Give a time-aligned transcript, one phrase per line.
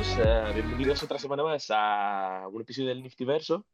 [0.00, 3.64] eh, bienvenidos otra semana más a un episodio del Niftyverso.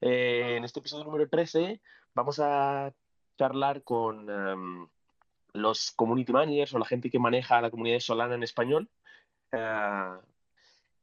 [0.00, 1.80] Eh, en este episodio número 13
[2.14, 2.92] vamos a
[3.38, 4.88] charlar con em,
[5.52, 8.88] los community managers o la gente que maneja la comunidad Solana en español.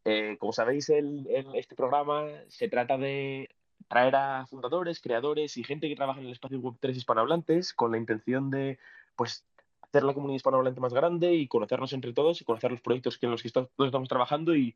[0.03, 3.47] Eh, como sabéis, el, este programa se trata de
[3.87, 7.93] traer a fundadores, creadores y gente que trabaja en el espacio web 3 hispanohablantes con
[7.93, 8.77] la intención de
[9.15, 9.45] pues
[9.95, 13.31] hacer la comunidad hispanohablante más grande y conocernos entre todos y conocer los proyectos en
[13.31, 14.75] los que estamos trabajando y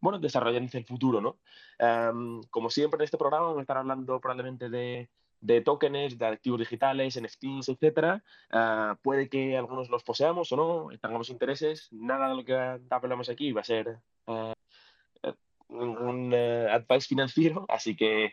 [0.00, 1.38] bueno, desarrollar en el futuro, ¿no?
[1.78, 5.08] Em, como siempre en este programa vamos a estar hablando probablemente de,
[5.40, 8.22] de tokens, de activos digitales, NFTs, etcétera.
[8.50, 11.88] Eh, puede que algunos los poseamos o no, tengamos intereses.
[11.92, 12.54] Nada de lo que
[12.90, 14.52] hablamos aquí va a ser uh,
[15.68, 18.32] un advice financiero, así que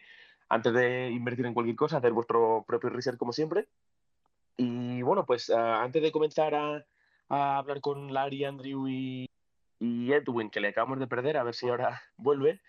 [0.49, 3.67] antes de invertir en cualquier cosa, hacer vuestro propio research como siempre.
[4.57, 6.85] Y bueno, pues antes de comenzar a,
[7.29, 9.29] hablar con Larry, Andrew y,
[9.79, 12.61] Edwin, que le acabamos de perder, a ver si ahora vuelve,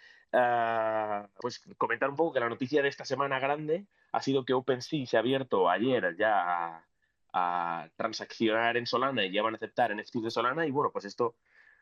[1.40, 5.06] pues comentar un poco que la noticia de esta semana grande ha sido que OpenSea
[5.06, 6.84] se ha abierto ayer ya
[7.32, 11.04] a, transaccionar en Solana y ya van a aceptar NFTs de Solana y bueno, pues
[11.04, 11.34] esto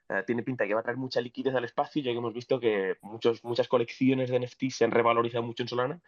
[0.09, 2.59] eh, tiene pinta que va a traer mucha liquidez al espacio, ya que hemos visto
[2.59, 6.01] que muchos, muchas colecciones de NFT se han revalorizado mucho en Solana,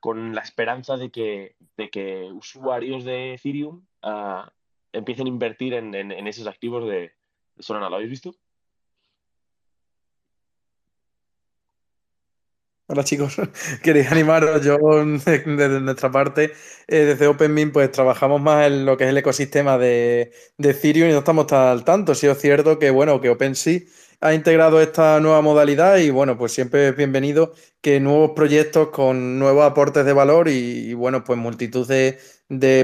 [0.00, 4.48] con la esperanza de que, de que usuarios de Ethereum uh,
[4.92, 7.12] empiecen a invertir en, en, esos activos de,
[7.58, 7.88] Solana.
[7.88, 8.34] ¿Lo habéis visto?
[12.90, 13.36] Hola chicos,
[13.82, 14.64] queréis animaros.
[14.64, 16.52] Yo, desde nuestra parte,
[16.86, 21.10] eh, desde OpenMint, pues trabajamos más en lo que es el ecosistema de, de Ethereum
[21.10, 22.14] y no estamos tan al tanto.
[22.14, 23.80] Sí es cierto que, bueno, que OpenSea
[24.20, 29.38] ha integrado esta nueva modalidad y, bueno, pues siempre es bienvenido que nuevos proyectos con
[29.38, 32.18] nuevos aportes de valor y, bueno, pues multitud de,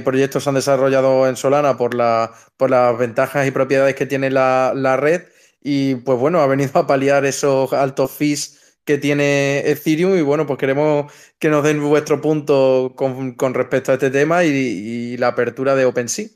[0.04, 4.31] proyectos se han desarrollado en Solana por, la, por las ventajas y propiedades que tiene
[4.31, 5.22] la, la red
[5.60, 10.47] y, pues bueno, ha venido a paliar esos altos fees que tiene Ethereum y bueno,
[10.47, 15.16] pues queremos que nos den vuestro punto con, con respecto a este tema y, y,
[15.16, 16.28] la apertura de OpenSea.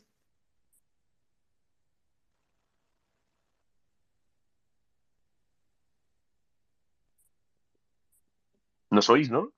[8.99, 9.53] ¿Nos oís, no?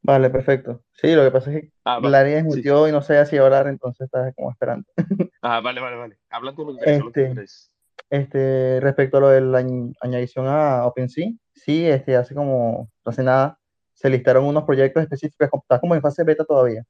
[0.00, 0.84] Vale, perfecto.
[0.92, 2.10] Sí, lo que pasa es que ah, vale.
[2.10, 2.90] la área mutió sí.
[2.90, 4.88] y no sé si hablar, entonces estás como esperando.
[5.42, 6.18] Ah, vale, vale, vale.
[6.28, 7.34] Hablando con este,
[8.10, 9.64] este, respecto a lo de la
[10.02, 13.58] añadición a OpenSea, sí, este, hace como, no hace nada,
[13.94, 16.84] se listaron unos proyectos específicos, está como en fase beta todavía.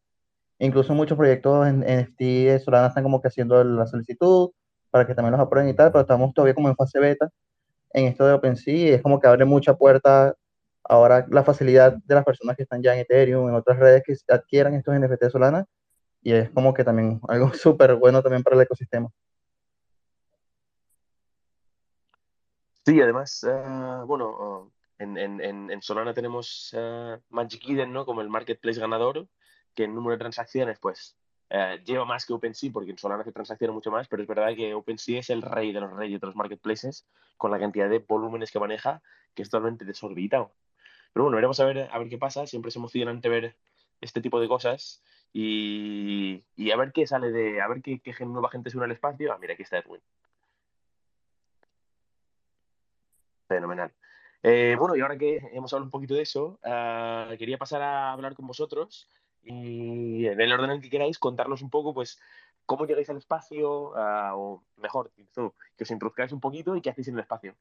[0.59, 4.51] Incluso muchos proyectos en NFT de Solana están como que haciendo la solicitud
[4.91, 7.31] para que también los aprueben y tal, pero estamos todavía como en fase beta
[7.95, 10.35] en esto de OpenSea y es como que abre mucha puerta
[10.91, 14.17] ahora la facilidad de las personas que están ya en Ethereum, en otras redes que
[14.29, 15.65] adquieran estos NFT Solana
[16.21, 19.09] y es como que también algo súper bueno también para el ecosistema.
[22.85, 28.05] Sí, además, uh, bueno, uh, en, en, en, Solana tenemos uh, Magic Eden, ¿no?
[28.05, 29.29] Como el marketplace ganador,
[29.75, 31.17] que en número de transacciones, pues,
[31.85, 34.75] lleva más que OpenSea, porque en Solana se transacciona mucho más, pero es verdad que
[34.75, 37.07] OpenSea es el rey de los reyes de los marketplaces,
[37.37, 39.03] con la cantidad de volúmenes que maneja,
[39.35, 40.53] que es totalmente desorbitado.
[41.13, 43.57] Pero bueno, veremos a ver, a ver qué pasa, siempre es emocionante ver
[44.01, 48.15] este tipo de cosas y, y a ver qué sale de, a ver qué, qué
[48.25, 49.33] nueva gente se une al espacio.
[49.33, 50.01] Ah, mira, aquí está Edwin.
[53.49, 53.93] Fenomenal.
[54.43, 58.13] Eh, bueno, y ahora que hemos hablado un poquito de eso, uh, quería pasar a
[58.13, 59.09] hablar con vosotros
[59.43, 62.21] y en el orden en que queráis contarnos un poco, pues,
[62.65, 67.09] cómo llegáis al espacio, uh, o mejor, que os introduzcáis un poquito y qué hacéis
[67.09, 67.55] en el espacio.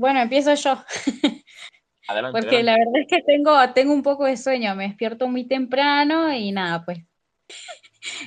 [0.00, 0.82] Bueno, empiezo yo.
[2.08, 2.62] Adelante, Porque adelante.
[2.62, 6.52] la verdad es que tengo, tengo un poco de sueño, me despierto muy temprano y
[6.52, 7.00] nada, pues,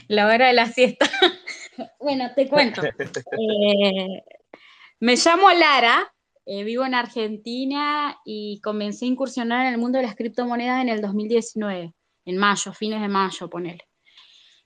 [0.08, 1.10] la hora de la siesta.
[2.00, 2.82] bueno, te cuento.
[3.40, 4.24] Eh,
[5.00, 6.14] me llamo Lara,
[6.46, 10.90] eh, vivo en Argentina y comencé a incursionar en el mundo de las criptomonedas en
[10.90, 11.92] el 2019,
[12.26, 13.88] en mayo, fines de mayo, ponele.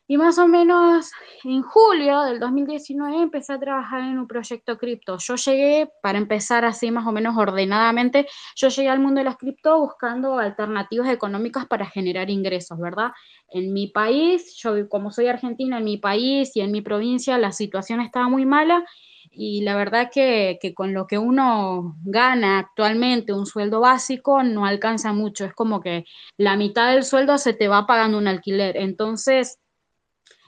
[0.10, 1.12] Y más o menos
[1.44, 5.18] en julio del 2019 empecé a trabajar en un proyecto cripto.
[5.18, 8.26] Yo llegué, para empezar así más o menos ordenadamente,
[8.56, 13.12] yo llegué al mundo de las cripto buscando alternativas económicas para generar ingresos, ¿verdad?
[13.50, 17.52] En mi país, yo como soy argentina, en mi país y en mi provincia la
[17.52, 18.86] situación estaba muy mala
[19.30, 24.66] y la verdad que, que, con lo que uno gana actualmente, un sueldo básico, no
[24.66, 25.44] alcanza mucho.
[25.44, 26.06] Es como que
[26.38, 28.78] la mitad del sueldo se te va pagando un alquiler.
[28.78, 29.60] Entonces,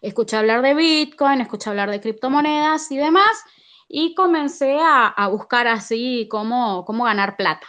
[0.02, 3.44] escuché hablar de Bitcoin, escuché hablar de criptomonedas y demás,
[3.88, 7.68] y comencé a, a buscar así cómo, cómo ganar plata.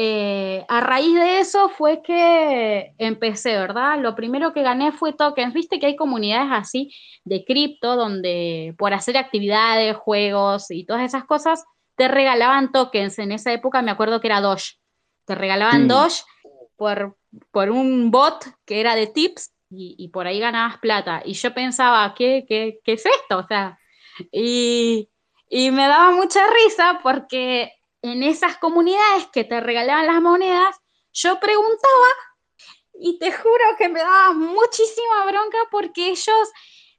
[0.00, 3.98] eh, a raíz de eso fue que empecé, ¿verdad?
[3.98, 5.52] Lo primero que gané fue tokens.
[5.52, 11.24] Viste que hay comunidades así de cripto donde por hacer actividades, juegos y todas esas
[11.24, 11.64] cosas,
[11.96, 13.18] te regalaban tokens.
[13.18, 14.74] En esa época me acuerdo que era Doge.
[15.24, 15.88] Te regalaban Mm.
[15.88, 16.22] Doge
[16.76, 17.16] por,
[17.50, 21.22] por un bot que era de tips y, y por ahí ganabas plata.
[21.24, 23.38] Y yo pensaba, ¿qué, qué, qué es esto?
[23.38, 23.78] O sea,
[24.32, 25.08] y,
[25.48, 27.72] y me daba mucha risa porque
[28.02, 30.76] en esas comunidades que te regalaban las monedas,
[31.12, 32.08] yo preguntaba
[33.00, 36.48] y te juro que me daba muchísima bronca porque ellos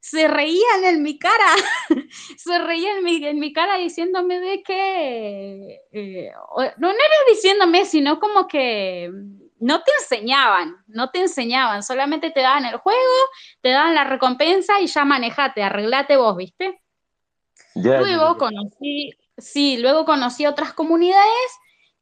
[0.02, 1.56] se reían en mi cara,
[2.38, 7.86] se reían en mi, en mi cara diciéndome de que, eh, no, no era diciéndome,
[7.86, 9.12] sino como que
[9.60, 13.00] no te enseñaban, no te enseñaban, solamente te daban el juego,
[13.62, 16.82] te daban la recompensa y ya manejate, arreglate vos, ¿viste?
[17.74, 21.52] Luego conocí, sí, luego conocí otras comunidades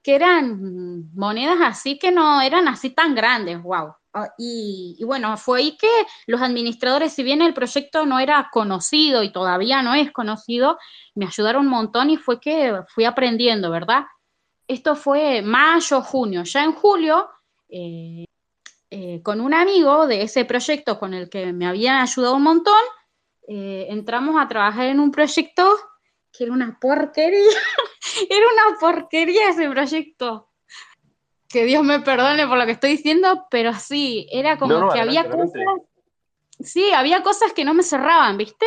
[0.04, 3.94] que eran monedas así que no eran así tan grandes, wow.
[4.13, 5.89] Ah, Y, y bueno, fue ahí que
[6.27, 10.77] los administradores, si bien el proyecto no era conocido y todavía no es conocido,
[11.15, 14.06] me ayudaron un montón y fue que fui aprendiendo, ¿verdad?
[14.68, 16.44] Esto fue mayo, junio.
[16.44, 17.30] Ya en julio,
[17.69, 18.25] eh,
[18.90, 22.80] eh, con un amigo de ese proyecto con el que me habían ayudado un montón,
[23.48, 25.78] eh, entramos a trabajar en un proyecto
[26.31, 27.40] que era una porquería,
[28.30, 30.50] era una porquería ese proyecto.
[31.50, 34.90] Que Dios me perdone por lo que estoy diciendo, pero sí, era como No, no,
[34.92, 35.63] que adelante, había adelante.
[35.66, 38.66] cosas, sí, había cosas que no me cerraban, ¿viste?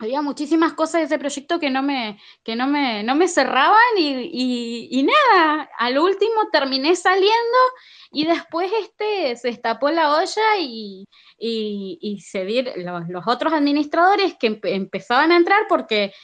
[0.00, 3.78] Había muchísimas cosas de ese proyecto que no me, que no me, no me cerraban
[3.98, 7.58] y, y- y nada, al último terminé saliendo
[8.10, 11.06] y después este, se destapó la olla y,
[11.38, 16.14] y, se dieron los, los otros administradores que empe- empezaban a entrar porque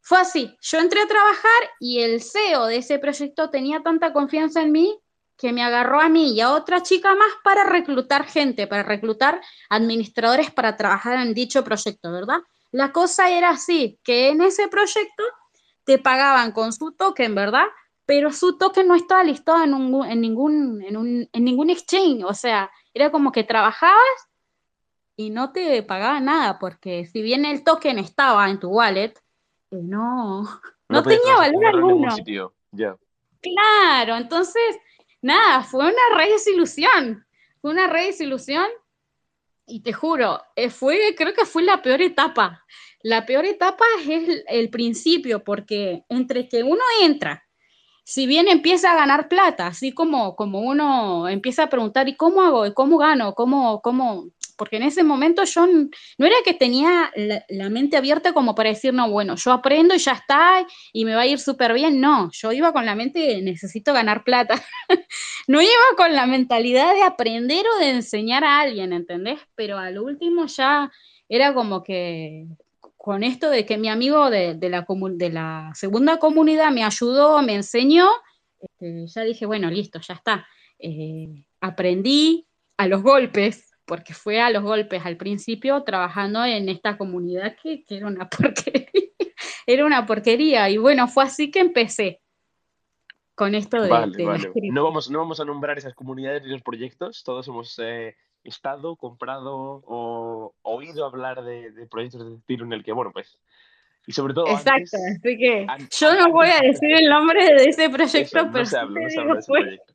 [0.00, 4.62] fue así, yo entré a trabajar y el CEO de ese proyecto tenía tanta confianza
[4.62, 4.98] en mí
[5.36, 9.40] que me agarró a mí y a otra chica más para reclutar gente, para reclutar
[9.68, 12.40] administradores para trabajar en dicho proyecto, ¿verdad?
[12.72, 15.24] La cosa era así, que en ese proyecto
[15.84, 17.66] te pagaban con su token, ¿verdad?
[18.06, 22.24] Pero su token no estaba listado en, un- en ningún, en, un- en ningún exchange,
[22.24, 24.00] o sea, era como que trabajabas
[25.16, 29.14] y no te pagaban nada, porque si bien el token estaba en tu wallet,
[29.70, 30.42] eh, no,
[30.88, 32.08] no tenía valor en alguno.
[32.72, 32.96] Ya.
[33.42, 34.62] Claro, entonces,
[35.22, 37.26] nada, fue una re desilusión,
[37.60, 38.66] fue una re desilusión
[39.70, 42.64] y te juro, eh, fue, creo que fue la peor etapa.
[43.02, 47.44] La peor etapa es el, principio, porque entre que uno entra,
[48.04, 52.42] si bien empieza a ganar plata, así como, como uno empieza a preguntar, ¿y cómo
[52.42, 52.66] hago?
[52.66, 53.34] ¿Y cómo gano?
[53.34, 54.26] ¿Cómo, cómo?
[54.60, 57.10] Porque en ese momento yo no era que tenía
[57.48, 61.14] la, mente abierta como para decir, no, bueno, yo aprendo y ya está, y me
[61.14, 61.98] va a ir súper bien.
[61.98, 64.62] No, yo iba con la mente necesito ganar plata.
[65.48, 69.40] no iba con la mentalidad de aprender o de enseñar a alguien, ¿entendés?
[69.54, 70.92] Pero al último ya
[71.26, 72.44] era como que
[72.98, 74.58] con esto de que mi amigo de
[75.32, 78.10] la segunda comunidad me ayudó, me enseñó,
[78.60, 80.46] este, ya dije, bueno, listo, ya está.
[80.78, 82.46] Eh, aprendí
[82.76, 87.82] a los golpes, porque fue a los golpes al principio trabajando en esta comunidad que,
[87.84, 88.86] que era una porquería.
[89.66, 90.70] era una porquería.
[90.70, 92.20] Y bueno, fue así que empecé
[93.34, 94.52] con esto de, Vale, de vale.
[94.70, 97.24] No vamos, no vamos a nombrar esas comunidades ni los proyectos.
[97.24, 102.84] Todos hemos eh, estado, comprado o oído hablar de, de proyectos de tiro en el
[102.84, 103.40] que, bueno, pues.
[104.06, 107.44] Y sobre todo Exacto, antes, así que an- yo no voy a decir el nombre
[107.44, 109.60] de ese proyecto, eso, no pero se sí habla, no se habla de ese fue,
[109.62, 109.94] proyecto.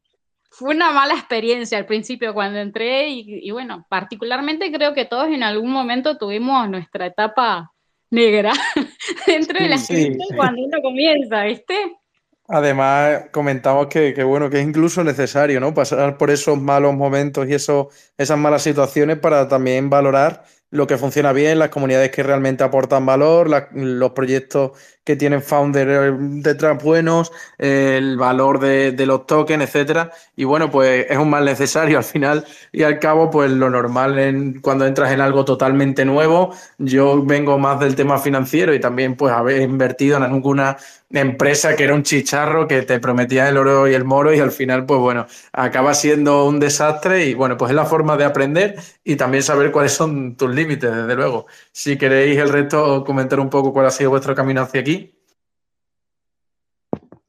[0.49, 5.27] Fue una mala experiencia al principio cuando entré y, y bueno, particularmente creo que todos
[5.27, 7.71] en algún momento tuvimos nuestra etapa
[8.11, 8.53] negra
[9.27, 9.95] dentro de las Sí,
[10.29, 10.35] sí.
[10.35, 11.75] cuando uno comienza, ¿viste?
[12.47, 15.73] Además, comentamos que, que, bueno, que es incluso necesario, ¿no?
[15.73, 20.97] Pasar por esos malos momentos y eso, esas malas situaciones para también valorar lo que
[20.97, 24.71] funciona bien, las comunidades que realmente aportan valor, la- los proyectos
[25.05, 30.11] que tienen founders detrás buenos, eh, el valor de, de los tokens, etcétera.
[30.35, 34.19] Y bueno, pues es un mal necesario al final y al cabo, pues lo normal
[34.19, 36.53] en, cuando entras en algo totalmente nuevo.
[36.77, 40.77] Yo vengo más del tema financiero y también pues haber invertido en alguna
[41.11, 44.51] empresa que era un chicharro que te prometía el oro y el moro y al
[44.51, 48.75] final pues bueno, acaba siendo un desastre y bueno, pues es la forma de aprender
[49.03, 51.47] y también saber cuáles son tus límites, desde luego.
[51.71, 54.94] Si queréis el resto, comentar un poco cuál ha sido vuestro camino hacia aquí.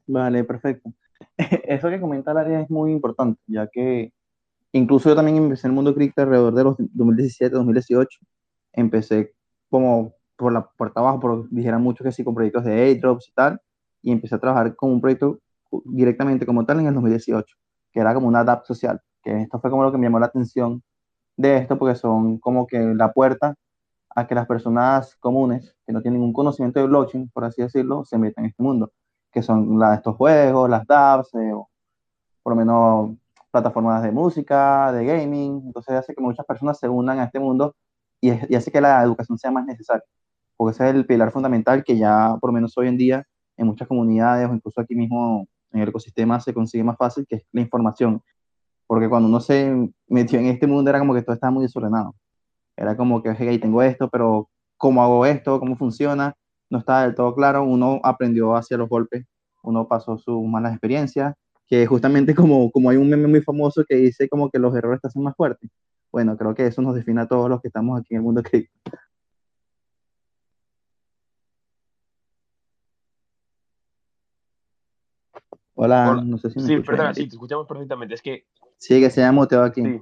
[0.07, 0.93] Vale, perfecto.
[1.37, 4.13] Eso que comenta Laria es muy importante, ya que
[4.73, 8.19] incluso yo también empecé en el mundo cripto alrededor de los 2017, 2018.
[8.73, 9.33] Empecé
[9.69, 13.33] como por la puerta abajo, por dijeran muchos que sí, con proyectos de airdrops y
[13.33, 13.61] tal,
[14.03, 15.39] y empecé a trabajar con un proyecto
[15.85, 17.57] directamente como tal en el 2018,
[17.93, 20.27] que era como una DApp social, que esto fue como lo que me llamó la
[20.27, 20.83] atención
[21.37, 23.55] de esto, porque son como que la puerta
[24.15, 28.05] a que las personas comunes, que no tienen ningún conocimiento de blockchain, por así decirlo,
[28.05, 28.91] se metan en este mundo,
[29.37, 31.53] que son la, estos juegos, las dApps, eh,
[32.41, 33.17] por lo menos
[33.51, 37.75] plataformas de música, de gaming, entonces hace que muchas personas se unan a este mundo
[38.19, 40.03] y, y hace que la educación sea más necesaria,
[40.55, 43.23] porque ese es el pilar fundamental que ya por lo menos hoy en día
[43.57, 47.35] en muchas comunidades o incluso aquí mismo en el ecosistema se consigue más fácil, que
[47.37, 48.21] es la información.
[48.87, 52.15] Porque cuando uno se metió en este mundo era como que todo estaba muy desordenado.
[52.75, 55.59] Era como que, hey, tengo esto, pero ¿cómo hago esto?
[55.59, 56.35] ¿Cómo funciona?
[56.69, 57.63] No estaba del todo claro.
[57.63, 59.25] Uno aprendió hacia los golpes,
[59.63, 61.35] uno pasó sus malas experiencias,
[61.67, 65.01] que justamente como, como hay un meme muy famoso que dice como que los errores
[65.01, 65.69] te hacen más fuertes.
[66.11, 68.41] Bueno, creo que eso nos define a todos los que estamos aquí en el mundo
[68.43, 68.71] cripto.
[75.75, 76.23] Hola, Hola.
[76.23, 78.15] no sé si me Sí, escuchas, perdona, sí, te escuchamos perfectamente.
[78.15, 78.47] Es que,
[78.77, 79.81] Sí, que se llama muteado aquí.
[79.83, 80.01] sí,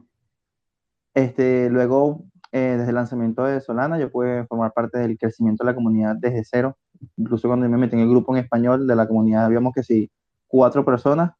[1.13, 2.23] Este, luego,
[2.55, 6.15] eh, desde el lanzamiento de Solana, yo pude formar parte del crecimiento de la comunidad
[6.15, 6.77] desde cero.
[7.17, 10.09] Incluso cuando me metí en el grupo en español de la comunidad, habíamos que sí,
[10.47, 11.33] cuatro personas,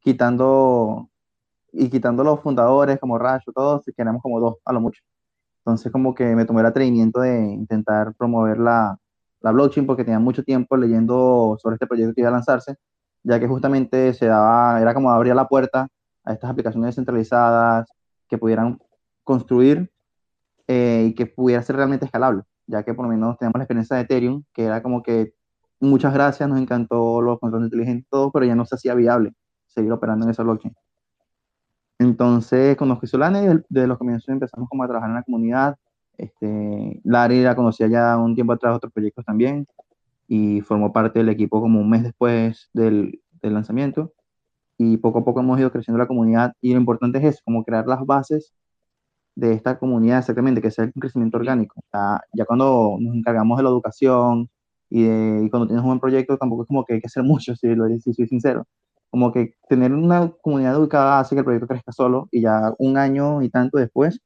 [0.00, 1.08] quitando
[1.72, 5.02] y quitando los fundadores como Racho, todos, y quedamos como dos a lo mucho.
[5.60, 8.98] Entonces, como que me tomé el atrevimiento de intentar promover la,
[9.40, 12.76] la blockchain porque tenía mucho tiempo leyendo sobre este proyecto que iba a lanzarse,
[13.22, 15.88] ya que justamente se daba, era como abrir la puerta
[16.24, 17.90] a estas aplicaciones descentralizadas
[18.28, 18.78] que pudieran
[19.24, 19.90] construir
[20.68, 23.96] eh, y que pudiera ser realmente escalable, ya que por lo menos tenemos la experiencia
[23.96, 25.32] de Ethereum, que era como que
[25.80, 29.32] muchas gracias, nos encantó los contratos inteligentes, todo, pero ya no se hacía viable
[29.66, 30.74] seguir operando en esa blockchain.
[31.98, 35.76] Entonces conocí Solana y desde los comienzos empezamos como a trabajar en la comunidad.
[36.18, 39.66] Este, Larry la conocía ya un tiempo atrás, otros proyectos también,
[40.26, 44.12] y formó parte del equipo como un mes después del, del lanzamiento.
[44.76, 47.64] Y poco a poco hemos ido creciendo la comunidad y lo importante es eso, como
[47.64, 48.52] crear las bases
[49.38, 51.80] de esta comunidad exactamente, que sea un crecimiento orgánico.
[51.92, 54.50] Ya, ya cuando nos encargamos de la educación
[54.90, 57.22] y, de, y cuando tienes un buen proyecto, tampoco es como que hay que hacer
[57.24, 58.66] mucho, si, lo, si soy sincero.
[59.10, 62.96] Como que tener una comunidad educada hace que el proyecto crezca solo y ya un
[62.98, 64.20] año y tanto después,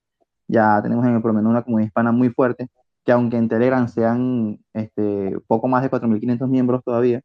[0.48, 2.68] ya tenemos en el, por lo menos una comunidad hispana muy fuerte,
[3.04, 7.20] que aunque en Telegram sean este, poco más de 4.500 miembros todavía,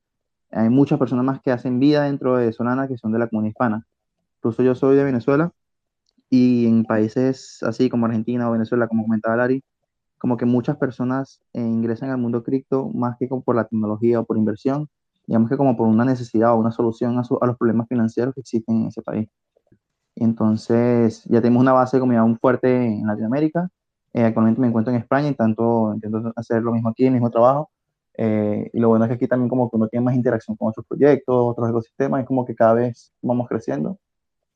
[0.51, 3.51] hay muchas personas más que hacen vida dentro de Solana que son de la comunidad
[3.51, 3.87] hispana.
[4.39, 5.51] Incluso yo soy de Venezuela
[6.29, 9.63] y en países así como Argentina o Venezuela, como comentaba Lari,
[10.19, 14.19] como que muchas personas eh, ingresan al mundo cripto más que como por la tecnología
[14.21, 14.89] o por inversión,
[15.27, 18.33] digamos que como por una necesidad o una solución a, su- a los problemas financieros
[18.35, 19.29] que existen en ese país.
[20.15, 23.69] Entonces ya tenemos una base de comunidad muy fuerte en Latinoamérica.
[24.13, 27.29] Eh, actualmente me encuentro en España y tanto intento hacer lo mismo aquí, el mismo
[27.29, 27.69] trabajo.
[28.17, 30.69] Eh, y lo bueno es que aquí también como que uno tiene más interacción con
[30.69, 33.99] otros proyectos, otros ecosistemas, y como que cada vez vamos creciendo.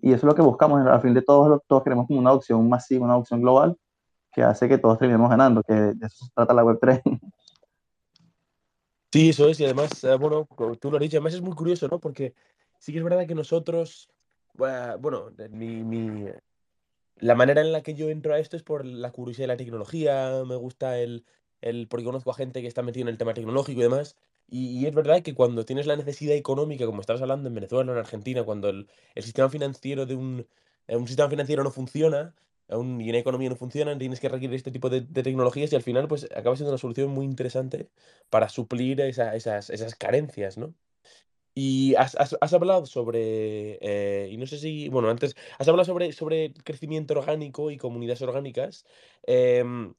[0.01, 0.86] Y eso es lo que buscamos.
[0.88, 3.77] Al fin de todos, todos queremos como una adopción masiva, una adopción global,
[4.34, 7.01] que hace que todos terminemos ganando, que de eso se trata la Web3.
[9.12, 10.48] Sí, eso es, y además, eh, bueno,
[10.79, 12.00] tú lo has dicho, además es muy curioso, ¿no?
[12.00, 12.34] Porque
[12.79, 14.10] sí que es verdad que nosotros,
[14.53, 16.27] bueno, mi, mi-
[17.17, 19.58] la manera en la que yo entro a esto es por la curiosidad de la
[19.58, 21.25] tecnología, me gusta el,
[21.60, 24.15] el, porque conozco a gente que está metida en el tema tecnológico y demás,
[24.51, 27.91] y, y es verdad que cuando tienes la necesidad económica, como estabas hablando en Venezuela,
[27.93, 30.48] en Argentina, cuando el, el sistema financiero de un,
[30.88, 32.36] eh, un sistema financiero no funciona,
[32.70, 35.75] eh, y una economía no funciona, tienes que requerir este tipo de, de tecnologías y
[35.77, 37.89] al final pues acaba siendo una solución muy interesante
[38.29, 40.75] para suplir esa- esas, esas carencias, ¿no?
[41.53, 45.86] Y has, has- has hablado sobre, eh, y no sé si, bueno, antes, has hablado
[45.86, 48.86] sobre, sobre crecimiento orgánico y comunidades orgánicas.
[49.24, 49.93] Em,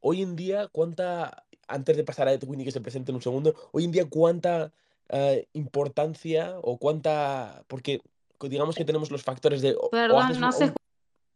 [0.00, 3.22] hoy en día, ¿cuánta, antes de pasar a Edwin y que se presente en un
[3.22, 4.72] segundo, hoy en día cuánta
[5.08, 8.00] eh, importancia o cuánta, porque
[8.40, 10.74] digamos que tenemos los factores de, o, o Perdón, haces no un-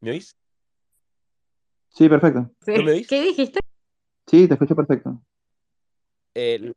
[0.00, 0.36] ¿me oís?
[1.88, 2.50] Sí, perfecto.
[2.66, 3.06] ¿No me oís?
[3.06, 3.60] ¿Qué dijiste?
[4.26, 5.20] Sí, te escucho perfecto.
[6.34, 6.72] Eh,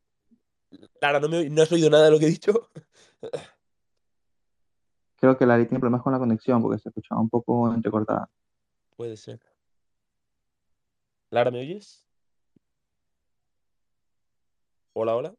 [1.02, 2.70] Lara, ¿no, me ¿no has oído nada de lo que he dicho?
[5.16, 8.30] Creo que Lari tiene problemas con la conexión porque se escuchaba un poco entrecortada.
[8.96, 9.40] Puede ser.
[11.32, 12.07] Lara, ¿me oyes?
[15.00, 15.36] Hola, hola.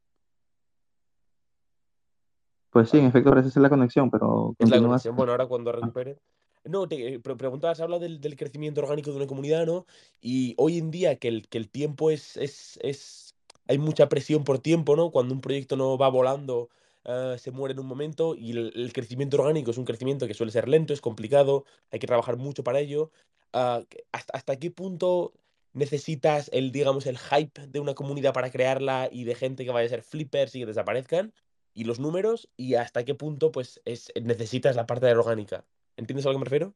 [2.70, 5.16] Pues sí, en efecto parece ser la conexión, pero Es la conexión.
[5.16, 6.16] Bueno, ahora cuando recupere.
[6.62, 9.84] No, te eh, pre- preguntabas, habla del, del crecimiento orgánico de una comunidad, ¿no?
[10.20, 13.34] Y hoy en día que el, que el tiempo es, es, es.
[13.66, 15.10] Hay mucha presión por tiempo, ¿no?
[15.10, 16.68] Cuando un proyecto no va volando,
[17.04, 18.36] eh, se muere en un momento.
[18.36, 21.98] Y el, el crecimiento orgánico es un crecimiento que suele ser lento, es complicado, hay
[21.98, 23.10] que trabajar mucho para ello.
[23.52, 25.32] Ah, ¿hasta, hasta qué punto
[25.78, 29.86] necesitas el, digamos, el hype de una comunidad para crearla y de gente que vaya
[29.86, 31.32] a ser flippers y que desaparezcan?
[31.78, 35.64] y los números y hasta qué punto pues es, necesitas la parte de la orgánica.
[35.96, 36.74] ¿Entiendes a lo que me refiero?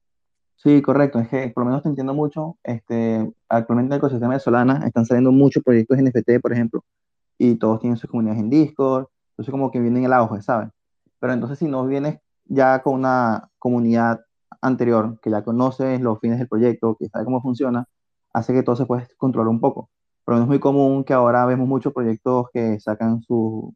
[0.54, 1.18] Sí, correcto.
[1.18, 2.56] Es que por lo menos te entiendo mucho.
[2.62, 6.85] Este, actualmente en el ecosistema de Solana están saliendo muchos proyectos NFT, por ejemplo,
[7.37, 9.06] y todos tienen sus comunidades en Discord.
[9.32, 10.68] Entonces como que vienen el auge, ¿sabes?
[11.18, 14.21] Pero entonces si no vienes ya con una comunidad
[14.61, 17.88] anterior, que ya conoces los fines del proyecto, que sabe cómo funciona,
[18.32, 19.90] hace que todo se pueda controlar un poco.
[20.24, 23.74] Pero es muy común que ahora vemos muchos proyectos que sacan su...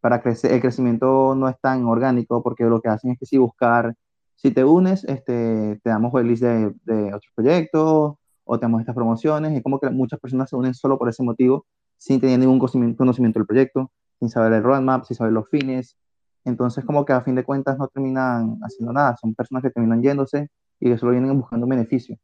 [0.00, 3.38] Para crecer, el crecimiento no es tan orgánico porque lo que hacen es que si
[3.38, 3.94] buscar,
[4.36, 8.14] si te unes, este, te damos el de, de otros proyectos
[8.44, 9.56] o te damos estas promociones.
[9.56, 13.38] Es como que muchas personas se unen solo por ese motivo, sin tener ningún conocimiento
[13.38, 15.96] del proyecto, sin saber el roadmap, sin saber los fines.
[16.44, 19.16] Entonces, como que a fin de cuentas no terminan haciendo nada.
[19.16, 20.50] Son personas que terminan yéndose
[20.80, 22.18] y que solo vienen buscando un beneficio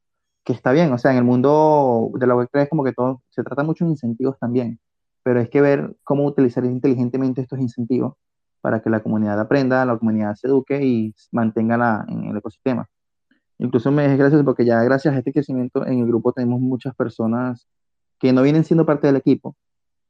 [0.45, 3.43] que está bien, o sea, en el mundo de la Web3 como que todo, se
[3.43, 4.81] trata mucho de incentivos también,
[5.23, 8.15] pero hay que ver cómo utilizar inteligentemente estos incentivos
[8.61, 12.89] para que la comunidad aprenda, la comunidad se eduque y mantenga en el ecosistema.
[13.59, 16.95] Incluso me es gracioso porque ya gracias a este crecimiento en el grupo tenemos muchas
[16.95, 17.69] personas
[18.19, 19.57] que no vienen siendo parte del equipo,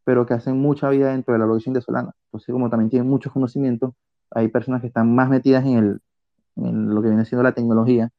[0.05, 2.13] pero que hacen mucha vida dentro de la blockchain de Solana.
[2.27, 3.95] Entonces, como también tienen muchos conocimientos,
[4.31, 6.01] hay personas que están más metidas en, el,
[6.57, 8.11] en lo que viene siendo la tecnología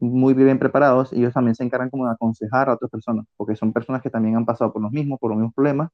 [0.00, 3.72] muy bien preparados, ellos también se encargan como de aconsejar a otras personas, porque son
[3.72, 5.90] personas que también han pasado por los mismos, por los mismos problemas,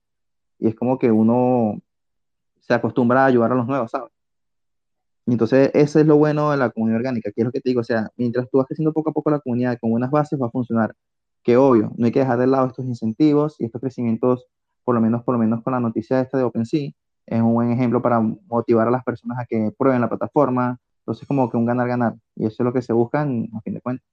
[0.58, 1.80] y es como que uno
[2.60, 4.10] se acostumbra a ayudar a los nuevos, ¿sabes?
[5.26, 7.70] Y entonces, eso es lo bueno de la comunidad orgánica, que es lo que te
[7.70, 10.40] digo, o sea, mientras tú vas creciendo poco a poco la comunidad con buenas bases,
[10.40, 10.94] va a funcionar.
[11.42, 14.46] Que obvio, no hay que dejar de lado estos incentivos y estos crecimientos,
[14.84, 16.90] por lo menos, por lo menos con la noticia esta de OpenSea,
[17.26, 21.28] es un buen ejemplo para motivar a las personas a que prueben la plataforma, entonces,
[21.28, 22.14] como que un ganar-ganar.
[22.34, 24.06] Y eso es lo que se busca a fin de cuentas.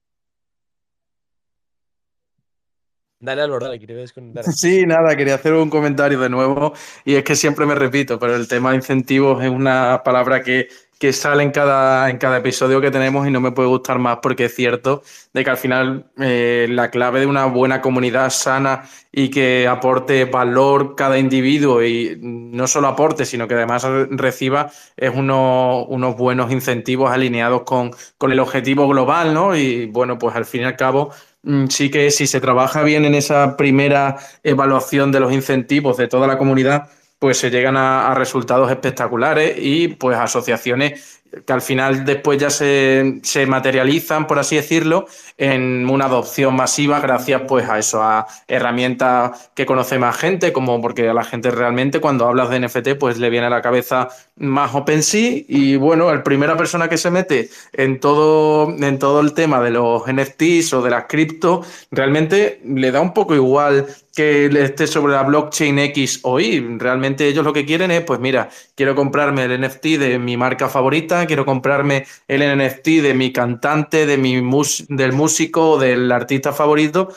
[3.18, 4.44] Dale, Álvaro, dale, quería comentar.
[4.44, 6.74] Sí, nada, quería hacer un comentario de nuevo.
[7.04, 10.68] Y es que siempre me repito, pero el tema de incentivos es una palabra que
[11.02, 14.18] que sale en cada, en cada episodio que tenemos y no me puede gustar más
[14.22, 18.84] porque es cierto de que al final eh, la clave de una buena comunidad sana
[19.10, 25.10] y que aporte valor cada individuo y no solo aporte, sino que además reciba es
[25.12, 29.56] uno, unos buenos incentivos alineados con, con el objetivo global, ¿no?
[29.56, 31.10] Y bueno, pues al fin y al cabo
[31.42, 36.06] mm, sí que si se trabaja bien en esa primera evaluación de los incentivos de
[36.06, 36.88] toda la comunidad,
[37.22, 43.20] pues se llegan a, resultados espectaculares y pues asociaciones que al final después ya se,
[43.22, 45.06] se, materializan, por así decirlo,
[45.38, 50.82] en una adopción masiva gracias pues a eso, a herramientas que conoce más gente, como
[50.82, 54.08] porque a la gente realmente cuando hablas de NFT pues le viene a la cabeza
[54.36, 55.44] más OpenSea.
[55.48, 59.70] Y bueno, la primera persona que se mete en todo, en todo el tema de
[59.70, 65.14] los NFTs o de las cripto, realmente le da un poco igual que esté sobre
[65.14, 66.60] la blockchain X o Y.
[66.78, 70.68] Realmente ellos lo que quieren es, pues mira, quiero comprarme el NFT de mi marca
[70.68, 74.42] favorita, quiero comprarme el NFT de mi cantante, de mi
[74.88, 77.08] del músico, del artista favorito.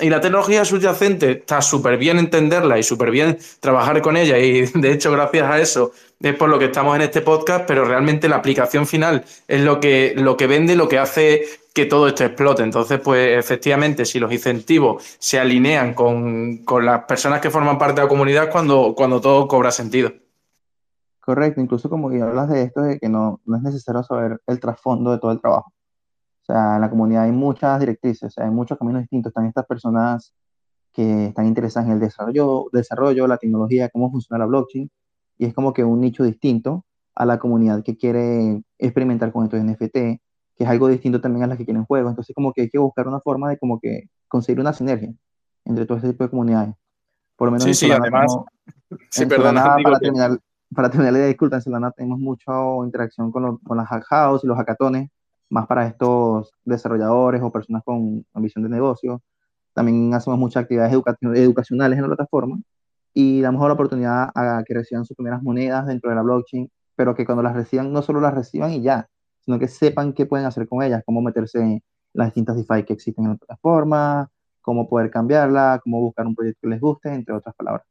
[0.00, 4.38] Y la tecnología subyacente está súper bien entenderla y súper bien trabajar con ella.
[4.38, 7.84] Y de hecho, gracias a eso es por lo que estamos en este podcast, pero
[7.84, 12.06] realmente la aplicación final es lo que, lo que vende, lo que hace que todo
[12.06, 12.62] esto explote.
[12.62, 17.96] Entonces, pues efectivamente, si los incentivos se alinean con, con las personas que forman parte
[17.96, 20.12] de la comunidad, cuando, cuando todo cobra sentido.
[21.20, 24.60] Correcto, incluso como que hablas de esto, de que no, no es necesario saber el
[24.60, 25.72] trasfondo de todo el trabajo.
[26.42, 29.30] O sea, en la comunidad hay muchas directrices, hay muchos caminos distintos.
[29.30, 30.32] Están estas personas
[30.92, 34.88] que están interesadas en el desarrollo, desarrollo, la tecnología, cómo funciona la blockchain,
[35.38, 36.84] y es como que un nicho distinto
[37.16, 40.20] a la comunidad que quiere experimentar con estos NFT,
[40.56, 42.10] que es algo distinto también a las que quieren juegos.
[42.10, 45.12] Entonces, como que hay que buscar una forma de como que conseguir una sinergia
[45.64, 46.74] entre todo este tipo de comunidades.
[47.36, 48.36] Por lo menos sí, sí, además,
[49.10, 50.38] sí, perdona, para, terminar,
[50.74, 52.52] para terminar la disculpa, en Solana tenemos mucha
[52.84, 55.10] interacción con, con las hack house y los hackatones,
[55.50, 59.22] más para estos desarrolladores o personas con ambición de negocio.
[59.72, 62.60] También hacemos muchas actividades educacionales en la plataforma
[63.12, 67.14] y damos la oportunidad a que reciban sus primeras monedas dentro de la blockchain, pero
[67.14, 69.08] que cuando las reciban no solo las reciban y ya,
[69.44, 72.92] sino que sepan qué pueden hacer con ellas, cómo meterse en las distintas DeFi que
[72.92, 74.30] existen en la plataforma,
[74.62, 77.86] cómo poder cambiarla, cómo buscar un proyecto que les guste, entre otras palabras.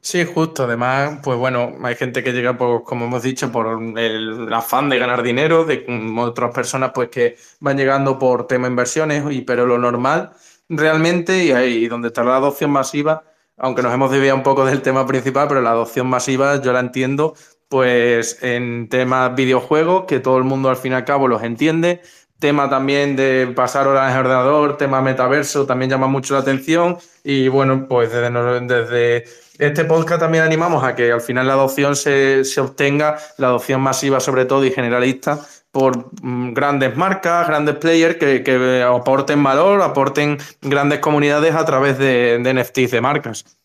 [0.00, 0.64] Sí, justo.
[0.64, 4.98] Además, pues bueno, hay gente que llega, pues, como hemos dicho, por el afán de
[4.98, 5.86] ganar dinero, de
[6.18, 10.32] otras personas, pues, que van llegando por tema inversiones, y, pero lo normal
[10.68, 13.24] realmente, y ahí donde está la adopción masiva,
[13.56, 16.80] aunque nos hemos desviado un poco del tema principal, pero la adopción masiva yo la
[16.80, 17.34] entiendo,
[17.68, 22.00] pues, en temas videojuegos, que todo el mundo al fin y al cabo los entiende,
[22.38, 26.98] tema también de pasar horas en ordenador, tema metaverso, también llama mucho la atención.
[27.22, 29.24] Y bueno, pues desde, desde
[29.58, 33.80] este podcast también animamos a que al final la adopción se, se obtenga, la adopción
[33.80, 39.80] masiva sobre todo y generalista, por mm, grandes marcas, grandes players que, que, aporten valor,
[39.80, 43.63] aporten grandes comunidades a través de, de NFTs de marcas.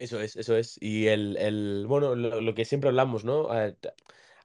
[0.00, 0.78] Eso es, eso es.
[0.80, 3.48] Y el, el bueno, lo, que siempre hablamos, ¿no?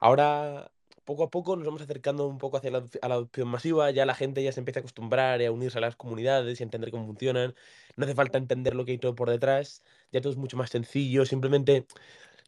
[0.00, 0.70] Ahora
[1.04, 4.14] poco a poco nos vamos acercando un poco hacia la, la adopción masiva, ya la
[4.14, 7.06] gente ya se empieza a acostumbrar a unirse a las comunidades y a entender cómo
[7.06, 7.54] funcionan.
[7.96, 10.68] No hace falta entender lo que hay todo por detrás, ya todo es mucho más
[10.70, 11.86] sencillo, simplemente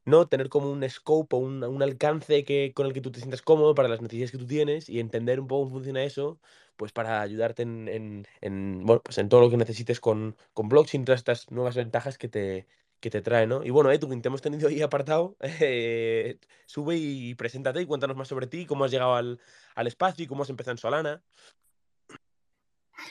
[0.05, 3.21] no tener como un scope o un, un alcance que, con el que tú te
[3.21, 6.41] sientas cómodo para las necesidades que tú tienes y entender un poco cómo funciona eso,
[6.77, 10.69] pues para ayudarte en, en, en bueno, pues en todo lo que necesites con, con
[10.69, 12.67] blockchain, todas estas nuevas ventajas que te,
[13.01, 13.65] que te trae, ¿no?
[13.65, 15.37] Y bueno, Edwin, te hemos tenido ahí apartado.
[15.61, 19.41] Eh, sube y preséntate y cuéntanos más sobre ti, cómo has llegado al,
[19.75, 21.23] al espacio y cómo has empezado en Solana.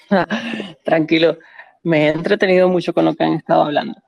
[0.83, 1.37] Tranquilo,
[1.83, 4.01] me he entretenido mucho con lo que han estado hablando.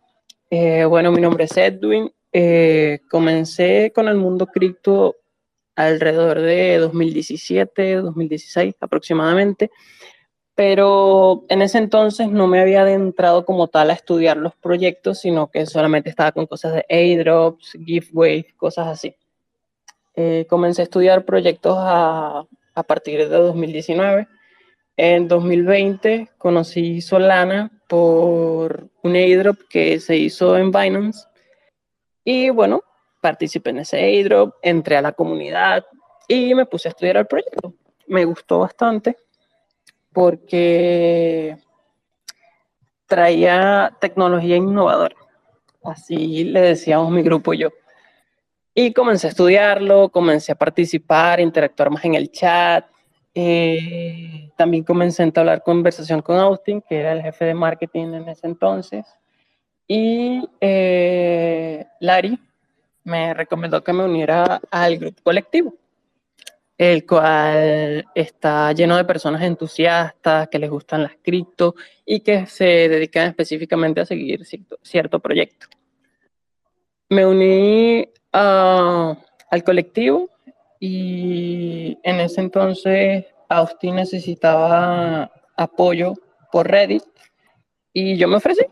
[0.50, 2.12] Eh, bueno, mi nombre es Edwin.
[2.32, 5.18] Eh, comencé con el mundo cripto
[5.76, 9.72] alrededor de 2017, 2016 aproximadamente
[10.60, 15.50] pero en ese entonces no me había adentrado como tal a estudiar los proyectos, sino
[15.50, 19.16] que solamente estaba con cosas de airdrops, giveaway, cosas así.
[20.18, 22.44] Eh, comencé a estudiar proyectos a,
[22.76, 24.28] a partir de 2019.
[24.98, 31.26] En 2020 conocí Solana por un airdrop que se hizo en Binance
[32.26, 32.84] y bueno,
[33.22, 35.86] participé en ese airdrop, entré a la comunidad
[36.28, 37.76] y me puse a estudiar el proyecto.
[38.08, 39.16] Me gustó bastante
[40.14, 41.58] porque
[43.08, 45.16] traía tecnología innovadora.
[45.84, 47.70] Así le decíamos mi grupo y yo.
[48.74, 52.86] Y comencé a estudiarlo, comencé a participar, interactuar más en el chat.
[53.34, 58.30] Eh, también comencé a entablar conversación con Austin, que era el jefe de marketing en
[58.30, 59.06] ese entonces.
[59.88, 62.40] Y eh, Larry
[63.04, 65.74] me recomendó que me uniera al grupo colectivo
[66.80, 72.64] el cual está lleno de personas entusiastas que les gustan las cripto y que se
[72.88, 74.46] dedican específicamente a seguir
[74.82, 75.68] cierto, proyecto.
[77.10, 79.14] Me uní uh,
[79.52, 80.30] al colectivo
[80.80, 86.14] y en ese entonces Austin necesitaba apoyo
[86.50, 87.04] por Reddit
[87.92, 88.66] y yo me ofrecí.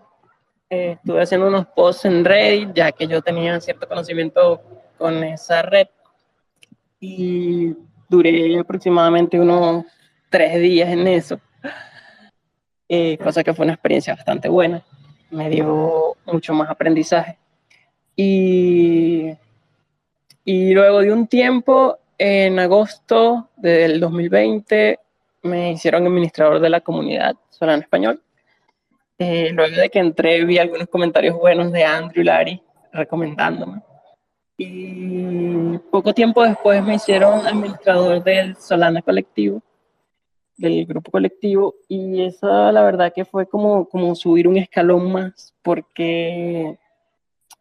[0.69, 4.61] Eh, estuve haciendo unos posts en Reddit ya que yo tenía cierto conocimiento
[4.97, 5.87] con esa red
[7.01, 7.75] y
[8.09, 9.85] duré aproximadamente unos
[10.29, 11.39] tres días en eso,
[12.89, 14.83] eh, cosa que fue una experiencia bastante buena,
[15.29, 17.37] me dio mucho más aprendizaje.
[18.15, 19.31] Y,
[20.43, 24.99] y luego de un tiempo, en agosto del 2020,
[25.43, 28.21] me hicieron administrador de la comunidad Solana Español.
[29.19, 32.61] Eh, luego de que entré, vi algunos comentarios buenos de Andrew y Larry
[32.93, 33.81] recomendándome.
[34.57, 39.61] Y poco tiempo después me hicieron administrador del Solana Colectivo,
[40.57, 45.53] del grupo colectivo, y esa la verdad que fue como, como subir un escalón más,
[45.61, 46.79] porque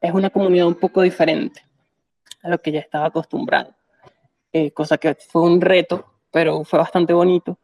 [0.00, 1.62] es una comunidad un poco diferente
[2.42, 3.74] a lo que ya estaba acostumbrado,
[4.52, 7.58] eh, cosa que fue un reto, pero fue bastante bonito.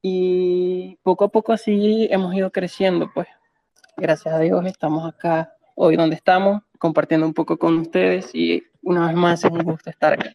[0.00, 3.26] Y poco a poco así hemos ido creciendo, pues
[3.96, 9.06] gracias a Dios estamos acá hoy donde estamos, compartiendo un poco con ustedes y una
[9.06, 10.28] vez más es un gusto estar aquí.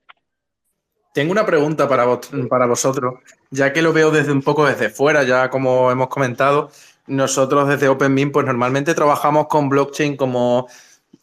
[1.13, 3.19] Tengo una pregunta para, vos, para vosotros,
[3.51, 6.71] ya que lo veo desde un poco desde fuera, ya como hemos comentado,
[7.05, 10.67] nosotros desde OpenMint pues normalmente trabajamos con blockchain como,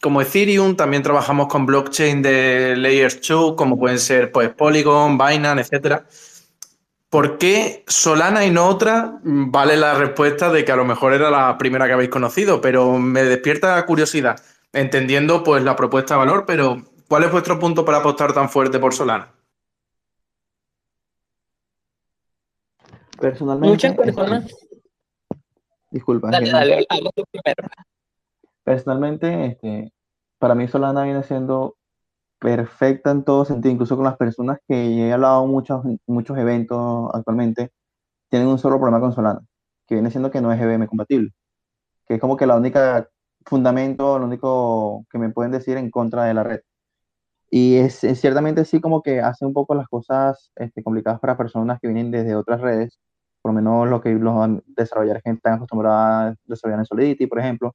[0.01, 5.63] como Ethereum, también trabajamos con blockchain de Layers 2, como pueden ser pues Polygon, Binance,
[5.63, 6.07] etcétera.
[7.11, 9.19] ¿Por qué Solana y no otra?
[9.25, 12.97] Vale la respuesta de que a lo mejor era la primera que habéis conocido, pero
[12.99, 14.41] me despierta curiosidad,
[14.77, 18.79] entendiendo pues la propuesta de valor, pero ¿cuál es vuestro punto para apostar tan fuerte
[18.79, 19.33] por Solana?
[23.19, 23.73] Personalmente.
[23.73, 24.55] Muchas personas.
[25.91, 26.31] Disculpa.
[26.31, 27.69] Dale, dale, habla tú primero.
[28.63, 29.93] Personalmente, este,
[30.39, 31.77] para mí Solana viene siendo
[32.39, 37.11] perfecta en todo sentido, incluso con las personas que he hablado en muchos, muchos eventos
[37.15, 37.71] actualmente,
[38.29, 39.41] tienen un solo problema con Solana,
[39.87, 41.33] que viene siendo que no es GBM compatible,
[42.07, 43.09] que es como que la única
[43.47, 46.61] fundamento, lo único que me pueden decir en contra de la red.
[47.51, 51.81] Y es, ciertamente sí como que hace un poco las cosas este, complicadas para personas
[51.81, 52.99] que vienen desde otras redes,
[53.43, 57.41] por lo menos lo que los desarrolladores que están acostumbrados a desarrollar en Solidity, por
[57.41, 57.75] ejemplo,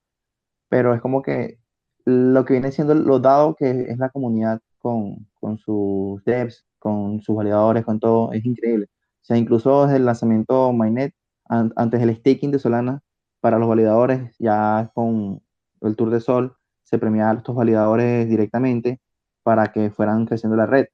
[0.69, 1.59] pero es como que
[2.05, 7.21] lo que viene siendo lo dado que es la comunidad con, con sus devs con
[7.21, 8.87] sus validadores, con todo, es increíble.
[9.21, 11.13] O sea, incluso desde el lanzamiento Mainnet,
[11.47, 13.01] antes del staking de Solana,
[13.39, 15.41] para los validadores, ya con
[15.81, 19.01] el Tour de Sol, se premiaba a estos validadores directamente
[19.43, 20.87] para que fueran creciendo la red.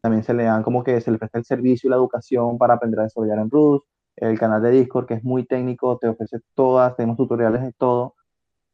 [0.00, 2.74] También se le dan como que se le presta el servicio y la educación para
[2.74, 3.86] aprender a desarrollar en Rust.
[4.16, 8.14] El canal de Discord, que es muy técnico, te ofrece todas, tenemos tutoriales de todo.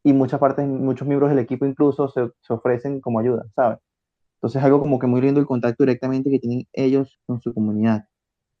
[0.03, 3.79] Y muchas partes, muchos miembros del equipo incluso se, se ofrecen como ayuda, ¿sabes?
[4.37, 7.53] Entonces es algo como que muy lindo el contacto directamente que tienen ellos con su
[7.53, 8.05] comunidad.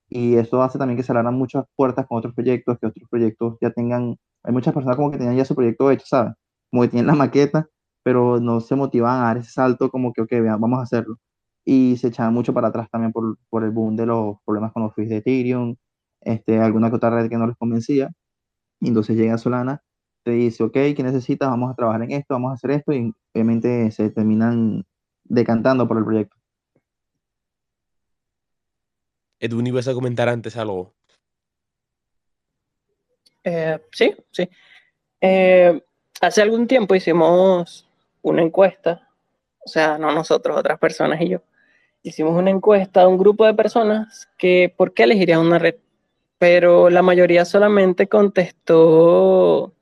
[0.09, 3.57] Y eso hace también que se abran muchas puertas con otros proyectos, que otros proyectos
[3.61, 6.33] ya tengan, hay muchas personas como que tenían ya su proyecto hecho, ¿sabes?
[6.73, 7.69] Como que tienen la maqueta,
[8.01, 11.19] pero no se motivan a dar ese salto como que, ok, vean, vamos a hacerlo.
[11.63, 14.81] Y se echaban mucho para atrás también por, por el boom de los problemas con
[14.81, 15.75] los fees de Ethereum,
[16.21, 18.09] este, alguna que otra red que no les convencía.
[18.81, 19.83] Y entonces llega Solana,
[20.23, 21.47] te dice, ok, ¿qué necesitas?
[21.47, 24.83] Vamos a trabajar en esto, vamos a hacer esto, y obviamente se terminan
[25.25, 26.35] decantando por el proyecto.
[29.39, 30.95] Edwin, ibas a comentar antes algo.
[33.43, 34.49] Eh, sí, sí.
[35.21, 35.79] Eh,
[36.23, 37.85] hace algún tiempo hicimos
[38.21, 39.09] una encuesta,
[39.65, 41.41] o sea, no nosotros, otras personas y yo.
[42.01, 45.75] Hicimos una encuesta a un grupo de personas que por qué elegirían una red,
[46.37, 49.73] pero la mayoría solamente contestó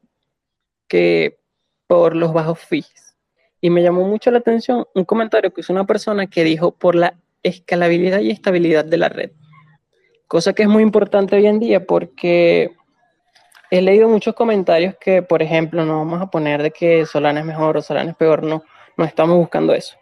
[0.87, 1.39] que
[1.85, 3.15] por los bajos fees.
[3.59, 6.95] Y me llamó mucho la atención un comentario que hizo una persona que dijo por
[6.95, 9.31] la escalabilidad y estabilidad de la red.
[10.27, 12.75] Cosa que es muy importante hoy en día porque
[13.71, 17.45] he leído muchos comentarios que, por ejemplo, no vamos a poner de que Solana es
[17.45, 18.63] mejor o Solana es peor, no,
[18.97, 19.97] no estamos buscando eso.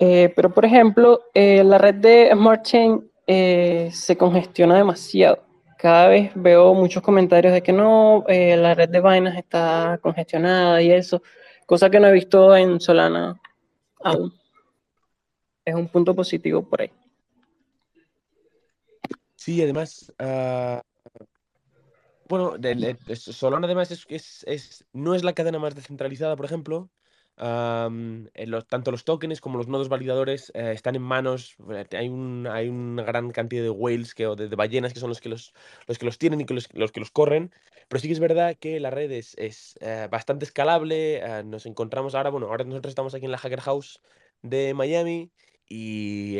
[0.00, 5.44] Eh, pero, por ejemplo, eh, la red de Smart Chain eh, se congestiona demasiado.
[5.78, 10.90] Cada vez veo muchos comentarios de que no, la red de Binance está congestionada y
[10.90, 11.22] eso
[11.66, 13.40] cosa que no he visto en Solana
[14.02, 14.32] aún.
[15.64, 16.90] Es un punto positivo por ahí.
[19.36, 20.80] Sí, además, uh,
[22.28, 22.56] bueno,
[23.14, 26.90] Solana además es, es, no es la cadena más descentralizada, por ejemplo,
[27.38, 32.48] los, tanto los tokens como los nodos validadores eh, están en manos, eh, hay, un,
[32.50, 35.54] hay una gran cantidad de whales que, o de, ballenas que son los que los,
[35.86, 37.52] los que los tienen y que los, los, que los corren,
[37.88, 42.14] pero sí que es verdad que la red es, es eh, bastante escalable, nos encontramos
[42.14, 44.00] ahora, bueno, ahora nosotros estamos aquí en la Hacker House
[44.42, 45.30] de Miami
[45.68, 46.38] y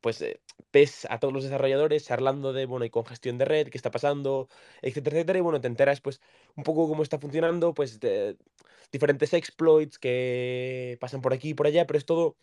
[0.00, 0.24] pues
[0.72, 4.48] ves a todos los desarrolladores charlando de, bueno, hay congestión de red, qué está pasando,
[4.82, 6.20] etcétera, etcétera, y bueno, te enteras pues
[6.56, 7.98] un poco cómo está funcionando, pues
[8.92, 12.36] diferentes exploits que pasan por aquí y por allá, pero es todo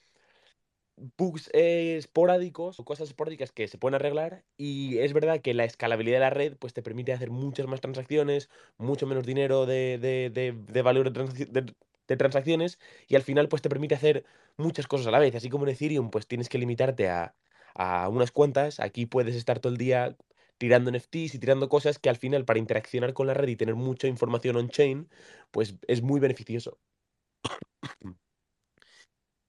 [1.18, 6.18] bugs esporádicos o cosas esporádicas que se pueden arreglar y es verdad que la escalabilidad
[6.18, 10.30] de la red pues te permite hacer muchas más transacciones, mucho menos dinero de, de,
[10.30, 11.74] de, valor de,
[12.18, 14.26] transacciones y al final pues te permite hacer
[14.58, 17.36] muchas cosas a la vez, así como en Ethereum pues tienes que limitarte a,
[17.76, 20.18] a unas cuantas, aquí puedes estar todo el día
[20.60, 23.76] tirando NFTs y tirando cosas que al final para interaccionar con la red y tener
[23.76, 25.10] mucha información on-chain,
[25.52, 26.78] pues es muy beneficioso.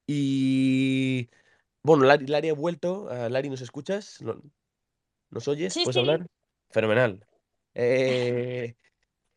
[0.06, 1.28] Y
[1.82, 3.04] bueno, Lari, ha vuelto.
[3.04, 4.18] Uh, Lari, ¿nos escuchas?
[5.30, 5.72] ¿Nos oyes?
[5.72, 6.00] Sí, ¿Puedes sí.
[6.00, 6.26] hablar?
[6.70, 7.26] Fenomenal.
[7.74, 8.74] Eh,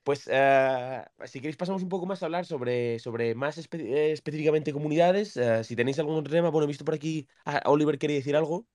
[0.03, 4.73] pues uh, si queréis pasamos un poco más a hablar sobre, sobre más espe específicamente
[4.73, 5.37] comunidades.
[5.37, 8.65] Uh, si tenéis algún tema, bueno, he visto por aquí, ah, Oliver quería decir algo.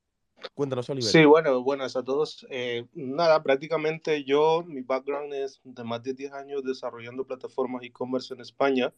[0.54, 1.10] Cuéntanos, Oliver.
[1.10, 2.46] Sí, bueno, buenas a todos.
[2.50, 8.32] Eh, nada, prácticamente yo, mi background es de más de 10 años desarrollando plataformas e-commerce
[8.32, 8.94] en España,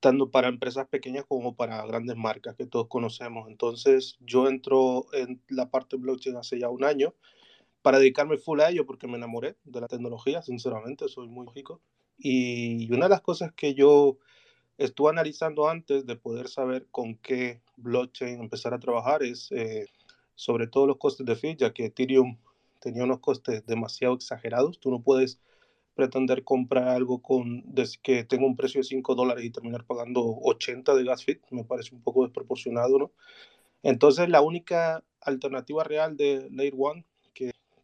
[0.00, 3.48] tanto para empresas pequeñas como para grandes marcas que todos conocemos.
[3.48, 7.14] Entonces, yo entro en la parte blockchain hace ya un año
[7.82, 11.80] para dedicarme full a ello porque me enamoré de la tecnología, sinceramente, soy muy lógico.
[12.18, 14.18] Y una de las cosas que yo
[14.78, 19.50] estuve analizando antes de poder saber con qué blockchain empezar a trabajar es...
[19.52, 19.86] Eh,
[20.40, 22.38] sobre todo los costes de feed, ya que Ethereum
[22.78, 24.80] tenía unos costes demasiado exagerados.
[24.80, 25.38] Tú no puedes
[25.94, 27.62] pretender comprar algo con,
[28.02, 31.40] que tenga un precio de 5 dólares y terminar pagando 80 de gas feed.
[31.50, 33.12] Me parece un poco desproporcionado, ¿no?
[33.82, 37.04] Entonces, la única alternativa real de Layer One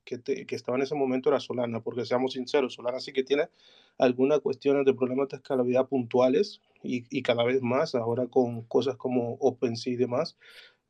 [0.06, 3.24] que, que, que, estaba en ese momento era Solana, porque seamos sinceros, Solana sí que
[3.24, 3.50] tiene
[3.98, 8.96] algunas cuestiones de problemas de escalabilidad puntuales y, y cada vez más, ahora con cosas
[8.96, 10.38] como OpenSea y demás,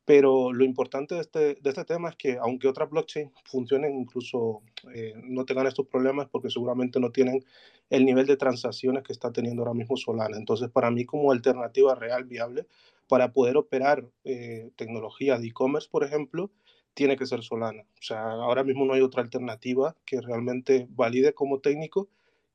[0.06, 4.62] pero lo importante de este, de este tema es que aunque otras blockchains funcionen, incluso
[4.94, 7.44] eh, no tengan estos problemas porque seguramente no tienen
[7.90, 10.36] el nivel de transacciones que está teniendo ahora mismo Solana.
[10.36, 12.66] Entonces, para mí como alternativa real, viable,
[13.08, 16.52] para poder operar eh, tecnología de e-commerce, por ejemplo,
[16.96, 17.82] tiene que ser Solana.
[17.82, 22.08] O sea, ahora mismo no hay otra alternativa que realmente valide como técnico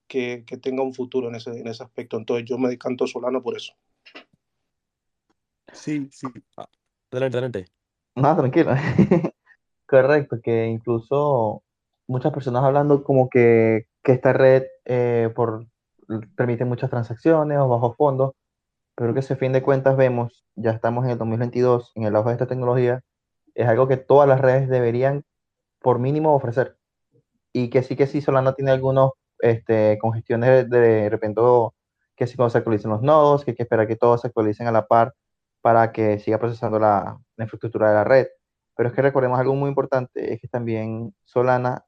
[0.08, 2.18] que, que tenga un futuro en ese, en ese aspecto.
[2.18, 3.74] Entonces, yo me decanto Solana por eso.
[5.72, 6.28] Sí, sí.
[6.58, 6.68] Ah,
[7.12, 7.66] Adelante, adelante.
[8.16, 8.72] No, tranquilo.
[9.86, 11.64] Correcto, que incluso
[12.08, 15.68] muchas personas hablando como que, que esta red eh, por,
[16.36, 18.34] permite muchas transacciones o bajos fondos,
[18.96, 22.16] pero que si a fin de cuentas vemos, ya estamos en el 2022, en el
[22.16, 23.04] auge de esta tecnología,
[23.56, 25.24] es algo que todas las redes deberían
[25.80, 26.78] por mínimo ofrecer.
[27.54, 31.42] Y que sí que sí, Solana tiene algunos este, congestiones de, repente
[32.16, 34.68] que si cuando se actualicen los nodos, que hay que esperar que todos se actualicen
[34.68, 35.16] a la par
[35.62, 38.28] para que siga procesando la, la infraestructura de la red.
[38.76, 41.86] Pero es que recordemos algo muy importante, es que también Solana,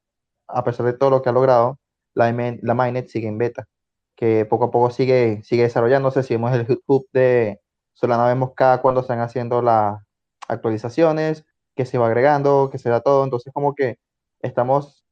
[0.48, 1.80] a pesar de todo lo que ha logrado,
[2.14, 3.68] la, la mainnet sigue en beta,
[4.16, 6.24] que poco a poco sigue, sigue desarrollándose.
[6.24, 7.62] Si vemos el hub de
[7.94, 10.02] Solana, vemos cada cuando están haciendo las
[10.48, 13.24] actualizaciones, que se va agregando, que se da todo.
[13.24, 13.98] Entonces, como que
[14.42, 15.06] estamos,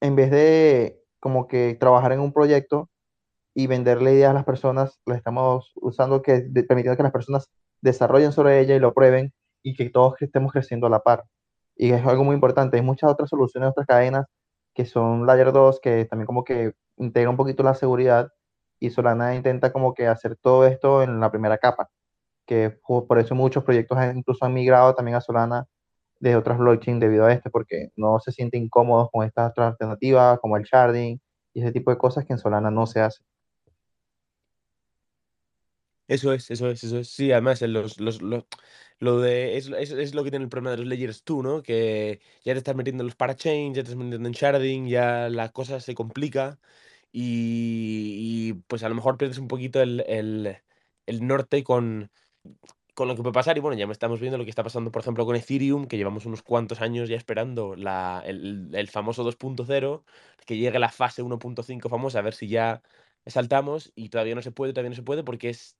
[0.00, 2.90] en vez de como que trabajar en un proyecto
[3.54, 7.50] y venderle ideas a las personas, la estamos usando que de- permitiendo que las personas
[7.80, 11.24] desarrollen sobre ella y lo prueben y que todos estemos creciendo a la par.
[11.76, 12.76] Y es algo muy importante.
[12.76, 14.26] Hay muchas otras soluciones, otras cadenas
[14.74, 18.30] que son Layer 2, que también como que integra un poquito la seguridad
[18.78, 21.88] y Solana intenta como que hacer todo esto en la primera capa,
[22.46, 25.66] que por eso muchos proyectos incluso han migrado también a Solana
[26.20, 30.38] de otras blockchain debido a este, porque no se sienten incómodos con estas otras alternativas
[30.40, 31.20] como el sharding
[31.54, 33.22] y ese tipo de cosas que en Solana no se hace.
[36.08, 37.08] Eso es, eso es, eso es.
[37.08, 39.56] Sí, además, en los, los, lo, de.
[39.56, 41.62] Es, es, es lo que tiene el problema de los layers 2, ¿no?
[41.62, 45.28] Que ya te estás metiendo en los parachains, ya te estás metiendo en sharding, ya
[45.28, 46.58] la cosa se complica
[47.12, 50.58] y, y, pues a lo mejor pierdes un poquito el, el,
[51.06, 52.10] el norte con,
[52.96, 53.56] con lo que puede pasar.
[53.58, 55.98] Y bueno, ya me estamos viendo lo que está pasando, por ejemplo, con Ethereum, que
[55.98, 60.04] llevamos unos cuantos años ya esperando la, el, el famoso 2.0,
[60.46, 62.82] que llegue la fase 1.5 famosa, a ver si ya
[63.26, 65.76] saltamos y todavía no se puede, todavía no se puede porque es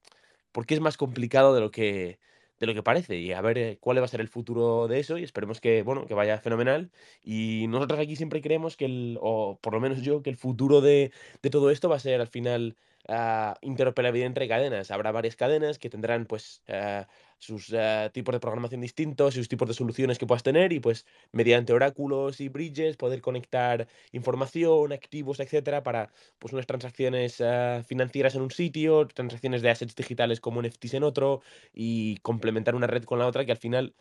[0.53, 2.19] porque es más complicado de lo que,
[2.59, 3.19] de lo que parece.
[3.19, 5.83] Y a ver eh, cuál va a ser el futuro de eso y esperemos que,
[5.83, 6.91] bueno, que vaya fenomenal.
[7.23, 10.81] Y nosotros aquí siempre creemos que el, o por lo menos yo, que el futuro
[10.81, 12.77] de, de todo esto va a ser al final
[13.09, 14.91] ah, interoperabilidad entre cadenas.
[14.91, 17.07] Habrá varias cadenas que tendrán pues ah,
[17.39, 21.07] sus ah, tipos de programación distintos, sus tipos de soluciones que puedas tener y pues
[21.33, 27.43] mediante oráculos y bridges poder conectar información, activos, etcétera, para pues unas transacciones
[27.87, 31.43] financieras en un sitio, transacciones de assets digitales como NFTs en otro
[31.73, 33.95] y complementar una red con la otra que al final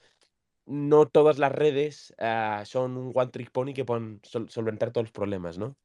[0.66, 2.14] no todas las redes
[2.66, 5.78] son un one trick pony que puedan sol- solventar todos los problemas, ¿no?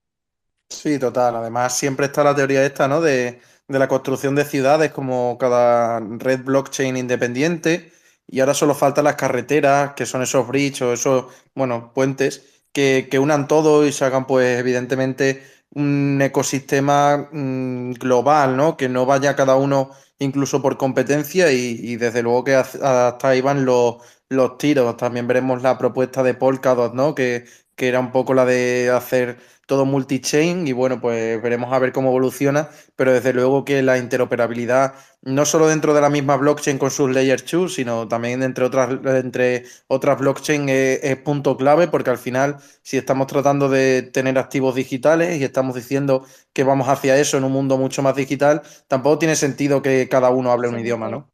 [0.70, 1.37] Sí, total.
[1.37, 3.00] Además, siempre está la teoría esta, ¿no?
[3.00, 7.92] De, de la construcción de ciudades como cada red blockchain independiente.
[8.26, 13.09] Y ahora solo faltan las carreteras, que son esos bridges o esos, bueno, puentes, que,
[13.11, 15.42] que unan todo y se hagan, pues, evidentemente,
[15.74, 18.76] un ecosistema mm, global, ¿no?
[18.76, 23.40] Que no vaya cada uno incluso por competencia y, y desde luego que hasta ahí
[23.40, 23.96] van los,
[24.28, 24.96] los tiros.
[24.96, 27.14] También veremos la propuesta de Polkadot, ¿no?
[27.14, 29.38] Que, que era un poco la de hacer
[29.70, 33.98] todo multi-chain y bueno, pues veremos a ver cómo evoluciona, pero desde luego que la
[33.98, 38.64] interoperabilidad, no solo dentro de la misma blockchain con sus layer 2, sino también entre
[38.64, 44.02] otras, entre otras blockchain es, es punto clave, porque al final, si estamos tratando de
[44.02, 48.16] tener activos digitales y estamos diciendo que vamos hacia eso en un mundo mucho más
[48.16, 51.09] digital, tampoco tiene sentido que cada uno hable un idioma.
[51.09, 51.30] ¿no?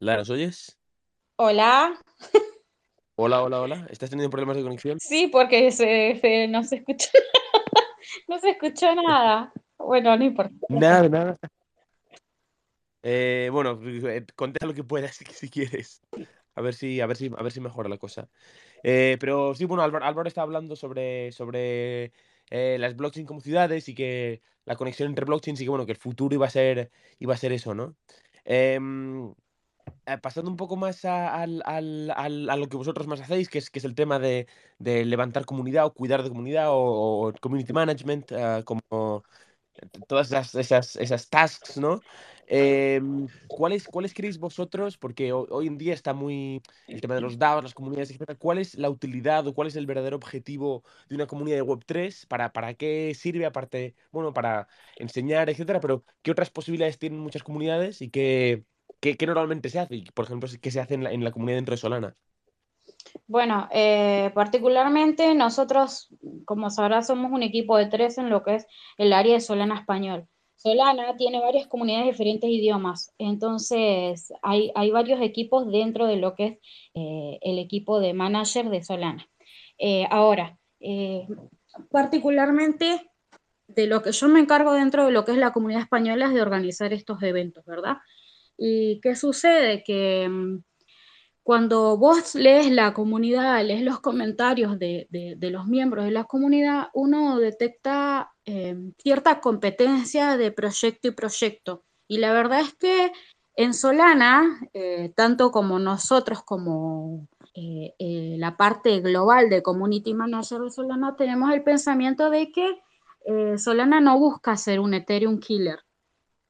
[0.00, 0.78] ¿nos oyes?
[1.36, 1.92] Hola.
[3.22, 3.86] Hola, hola, hola.
[3.90, 4.98] ¿Estás teniendo problemas de conexión?
[4.98, 7.10] Sí, porque se, se- no se escuchó,
[8.28, 9.52] no se escuchó nada.
[9.76, 10.54] Bueno, no importa.
[10.70, 11.36] Nada, nada.
[13.02, 16.00] Eh, bueno, eh, contesta lo que puedas si, si quieres.
[16.54, 18.30] A ver si, a ver si, a ver si mejora la cosa.
[18.82, 22.12] Eh, pero sí, bueno, Álvaro, Álvaro está hablando sobre, sobre
[22.48, 25.92] eh, las blockchain como ciudades y que la conexión entre blockchains y que bueno, que
[25.92, 27.96] el futuro iba a ser, iba a ser eso, ¿no?
[30.06, 32.10] Eh, pasando un poco más a, al- al-
[32.50, 34.46] a lo que vosotros más hacéis, que es, que es el tema de,
[34.78, 38.80] de levantar comunidad o cuidar de comunidad o, community management, eh, como
[40.06, 42.00] todas esas, esas, esas tasks, ¿no?
[42.46, 44.98] Em, ¿cuáles, ¿Cuáles creéis vosotros?
[44.98, 48.36] Porque ho- hoy en día está muy el tema de los DAOs, las comunidades, etcétera.
[48.38, 52.26] ¿Cuál es la utilidad o cuál es el verdadero objetivo de una comunidad de Web3?
[52.26, 55.80] ¿Para, para qué sirve aparte, bueno, para enseñar, etcétera?
[55.80, 58.64] Pero ¿qué otras posibilidades tienen muchas comunidades y qué,
[59.00, 60.04] qué, normalmente se hace?
[60.14, 62.16] Por ejemplo, ¿qué se hace en la, comunidad dentro de Solana?
[63.26, 66.08] Bueno, eh, particularmente nosotros,
[66.44, 68.66] como sabrás, somos un equipo de tres en lo que es
[68.98, 70.26] el área de Solana español.
[70.56, 76.34] Solana tiene varias comunidades de diferentes idiomas, entonces hay, hay varios equipos dentro de lo
[76.34, 76.58] que es
[76.94, 79.26] eh, el equipo de manager de Solana.
[79.78, 80.58] Eh, ahora,
[81.90, 83.10] particularmente
[83.74, 86.34] de lo que yo me encargo dentro de lo que es la comunidad española es
[86.34, 87.98] de organizar estos eventos, ¿verdad?
[88.62, 89.82] ¿Y qué sucede?
[89.82, 90.62] Que mm,
[91.42, 95.08] cuando vos lees la comunidad, lees los comentarios de,
[95.40, 101.84] los miembros de la comunidad, uno detecta eh, cierta competencia de proyecto y proyecto.
[102.06, 103.12] Y la verdad es que
[103.56, 107.94] en Solana, eh, tanto como nosotros como eh,
[108.38, 112.78] la parte global de Community Manager de Solana, tenemos el pensamiento de que
[113.56, 115.80] Solana no busca ser un Ethereum killer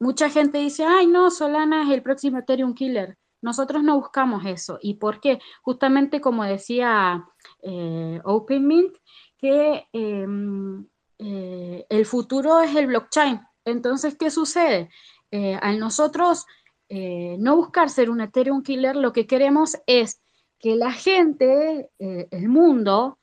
[0.00, 3.16] mucha gente dice, ay, no, Solana es el próximo Ethereum killer.
[3.42, 4.78] Nosotros no buscamos eso.
[4.82, 5.38] ¿Y por qué?
[5.62, 7.24] Justamente como decía
[7.62, 8.96] eh, OpenMint,
[9.38, 10.86] que em,
[11.18, 13.40] eh, el futuro es el blockchain.
[13.64, 14.90] Entonces, ¿qué sucede?
[15.30, 16.46] Eh, al nosotros
[16.92, 20.20] no buscar ser un Ethereum killer, lo que queremos es
[20.58, 23.20] que la gente, el mundo,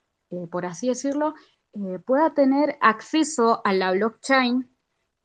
[0.50, 1.34] por así decirlo,
[2.06, 4.74] pueda tener acceso a la blockchain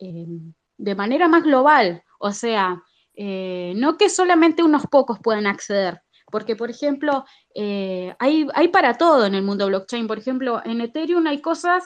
[0.00, 2.82] em, de manera más global, o sea,
[3.14, 7.24] eh, no que solamente unos pocos puedan acceder, porque por ejemplo,
[7.54, 11.84] eh, hay, hay, para todo en el mundo blockchain, por ejemplo, en Ethereum hay cosas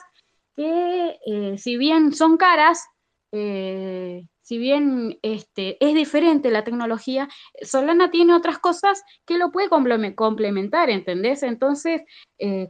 [0.55, 2.85] que eh, si bien son caras,
[3.29, 7.27] si bien este, es diferente la tecnología,
[7.61, 11.43] Solana tiene otras cosas que lo puede complementar, ¿entendés?
[11.43, 12.01] Entonces,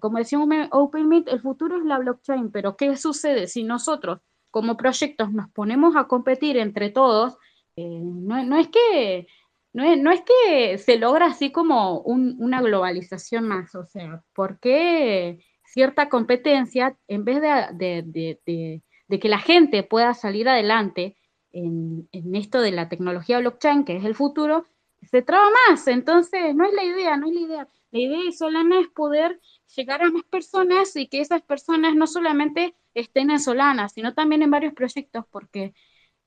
[0.01, 0.39] como decía
[0.71, 4.19] OpenMeet, el futuro es la blockchain, pero ¿qué sucede si nosotros
[4.57, 7.37] como proyectos nos ponemos a competir entre todos,
[7.75, 9.27] eh, no, es que,
[9.71, 16.97] no, es, que se logra así como una globalización más, o sea, porque cierta competencia,
[17.07, 18.81] en vez de,
[19.21, 21.15] que la gente pueda salir adelante
[21.51, 24.65] en, en, esto de la tecnología blockchain, que es el futuro,
[25.03, 25.87] se traba más.
[25.87, 27.67] Entonces, no es la idea, no es la idea.
[27.91, 29.39] La idea de Solana es poder
[29.75, 34.41] llegar a más personas y que esas personas no solamente estén en Solana, sino también
[34.43, 35.73] en varios proyectos, porque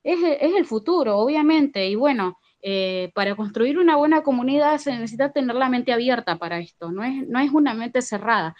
[0.03, 1.87] es, el futuro, obviamente.
[1.89, 6.59] Y bueno, eh, para construir una buena comunidad se necesita tener la mente abierta para
[6.59, 8.55] esto, no es, no es una mente cerrada.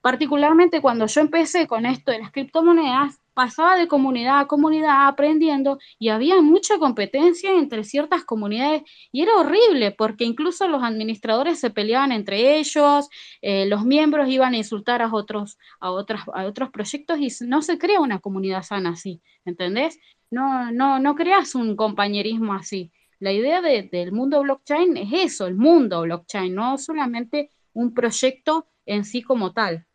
[0.00, 5.78] Particularmente cuando yo empecé con esto de las criptomonedas, pasaba de comunidad a comunidad aprendiendo
[5.98, 11.70] y había mucha competencia entre ciertas comunidades y era horrible porque incluso los administradores se
[11.70, 13.08] peleaban entre ellos,
[13.40, 17.62] eh, los miembros iban a insultar a otros, a, otras, a otros proyectos y no
[17.62, 19.98] se crea una comunidad sana así, ¿entendés?
[20.30, 22.90] No, no, no creas un compañerismo así.
[23.18, 29.04] La idea del mundo blockchain es eso, el mundo blockchain, no solamente un proyecto en
[29.04, 29.86] sí como tal.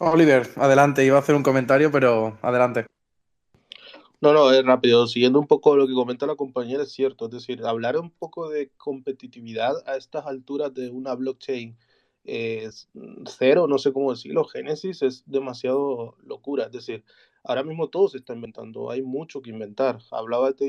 [0.00, 2.86] Oliver, adelante, iba a hacer un comentario, pero adelante.
[4.20, 5.06] No, no, es rápido.
[5.06, 7.26] Siguiendo un poco lo que comenta la compañera, es cierto.
[7.26, 11.76] Es decir, hablar un poco de competitividad a estas alturas de una blockchain
[13.26, 16.64] cero, no sé cómo decirlo, Génesis, es demasiado locura.
[16.64, 17.04] Es decir,
[17.42, 19.98] ahora mismo todo se está inventando, hay mucho que inventar.
[20.10, 20.66] Hablaba de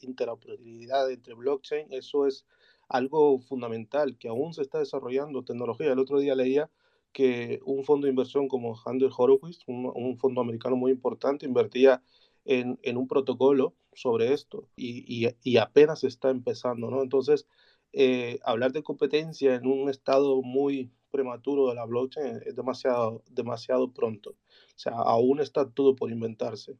[0.00, 2.46] interoperabilidad entre blockchain, eso es
[2.88, 5.92] algo fundamental que aún se está desarrollando tecnología.
[5.92, 6.70] El otro día leía
[7.12, 12.02] que un fondo de inversión como Handel Horowitz, un, fondo americano muy importante, invertía
[12.44, 17.02] en, en un protocolo sobre esto y, y, apenas está empezando, ¿no?
[17.02, 17.46] Entonces,
[17.92, 23.92] eh, hablar de competencia en un estado muy prematuro de la blockchain es demasiado, demasiado
[23.92, 24.30] pronto.
[24.30, 26.76] O sea, aún está todo por inventarse.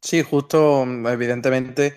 [0.00, 1.94] Sí, justo, evidentemente,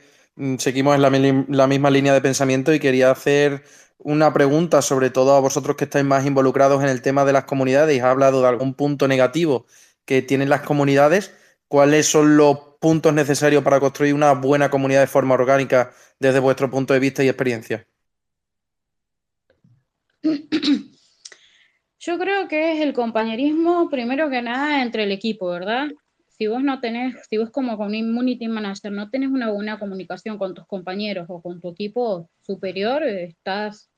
[0.58, 3.64] seguimos en la, misma línea de pensamiento y quería hacer
[3.98, 7.46] una pregunta, sobre todo a vosotros que estáis más involucrados en el tema de las
[7.46, 9.66] comunidades ha hablado de algún punto negativo
[10.06, 11.34] que tienen las comunidades.
[11.68, 16.70] ¿Cuáles son los puntos necesarios para construir una buena comunidad de forma orgánica desde vuestro
[16.70, 17.88] punto de vista y experiencia?
[22.00, 25.88] Yo creo que es el compañerismo, primero que nada, entre el equipo, ¿verdad?
[26.38, 30.54] Si vos no tenés, si vos como community manager no tenés una buena comunicación con
[30.54, 33.90] tus compañeros o con tu equipo superior, estás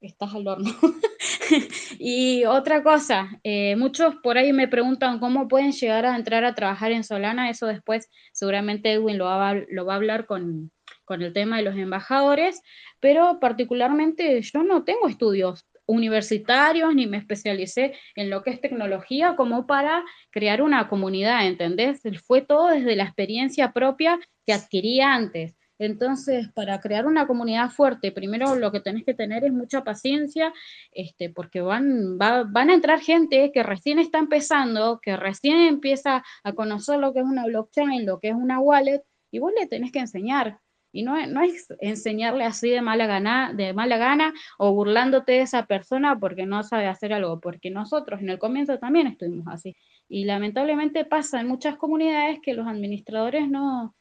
[0.00, 0.70] estás al horno.
[1.98, 6.54] y otra cosa, eh, muchos por ahí me preguntan cómo pueden llegar a entrar a
[6.54, 10.70] trabajar en Solana, eso después seguramente Edwin lo va, lo va a hablar con,
[11.04, 12.62] con el tema de los embajadores,
[12.98, 19.36] pero particularmente yo no tengo estudios universitarios ni me especialicé en lo que es tecnología
[19.36, 22.00] como para crear una comunidad, ¿entendés?
[22.24, 25.56] Fue todo desde la experiencia propia que adquirí antes.
[25.78, 30.52] Entonces, para crear una comunidad fuerte, primero lo que tenés que tener es mucha paciencia,
[30.92, 36.52] este, porque van, van a entrar gente que recién está empezando, que recién empieza a
[36.52, 39.90] conocer lo que es una blockchain, lo que es una wallet, y vos le tenés
[39.90, 40.58] que enseñar.
[40.92, 45.66] Y no, es enseñarle así de mala, gana, de mala gana o burlándote de esa
[45.66, 49.76] persona porque no sabe hacer algo, porque nosotros en el comienzo también estuvimos así.
[50.08, 53.94] Y lamentablemente pasa en muchas comunidades que los administradores no,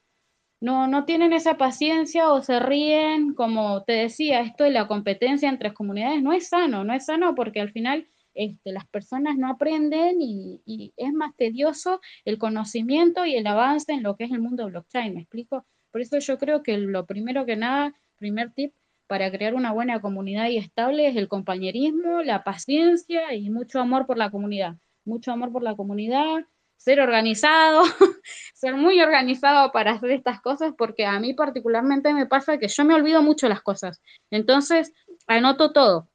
[0.61, 5.49] no, no tienen esa paciencia o se ríen, como te decía, esto de la competencia
[5.49, 9.49] entre comunidades no es sano, no es sano porque al final este, las personas no
[9.49, 14.39] aprenden y, es más tedioso el conocimiento y el avance en lo que es el
[14.39, 15.65] mundo blockchain, ¿me explico?
[15.91, 18.73] Por eso yo creo que lo primero que nada, primer tip
[19.07, 24.05] para crear una buena comunidad y estable es el compañerismo, la paciencia y mucho amor
[24.05, 24.75] por la comunidad.
[25.03, 26.45] Mucho amor por la comunidad,
[26.77, 27.83] ser organizado,
[28.53, 32.85] ser muy organizado para hacer estas cosas, porque a mí particularmente me pasa que yo
[32.85, 33.99] me olvido mucho las cosas.
[34.29, 34.93] Entonces,
[35.25, 36.07] anoto todo.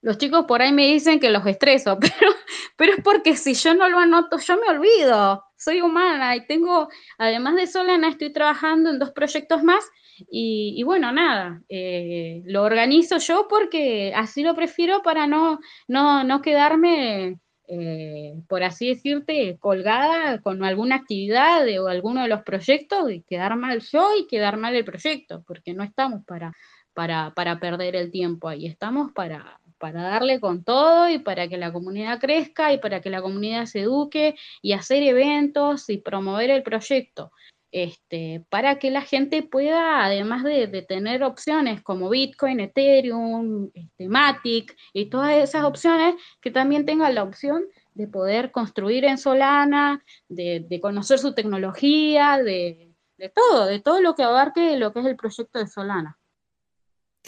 [0.00, 2.32] Los chicos por ahí me dicen que los estreso, pero,
[2.76, 5.42] pero es porque si yo no lo anoto, yo me olvido.
[5.66, 6.88] Soy humana y tengo,
[7.18, 9.84] además de Solana, estoy trabajando en dos proyectos más
[10.30, 15.58] y, bueno, nada, eh, lo organizo yo porque así lo prefiero para no,
[15.88, 22.42] no, no quedarme eh, por así decirte, colgada con alguna actividad o alguno de los
[22.42, 26.52] proyectos y quedar mal yo y quedar mal el proyecto, porque no estamos para,
[26.94, 31.58] para, para perder el tiempo ahí, estamos para, para darle con todo y para que
[31.58, 36.50] la comunidad crezca y para que la comunidad se eduque y hacer eventos y promover
[36.50, 37.32] el proyecto.
[37.72, 44.74] Este, para que la gente pueda, además de, tener opciones como Bitcoin, Ethereum, este, Matic
[44.92, 50.78] y todas esas opciones, que también tengan la opción de poder construir en Solana, de,
[50.80, 52.94] conocer su tecnología, de,
[53.34, 56.18] todo, de todo lo que abarque lo que es el proyecto de Solana.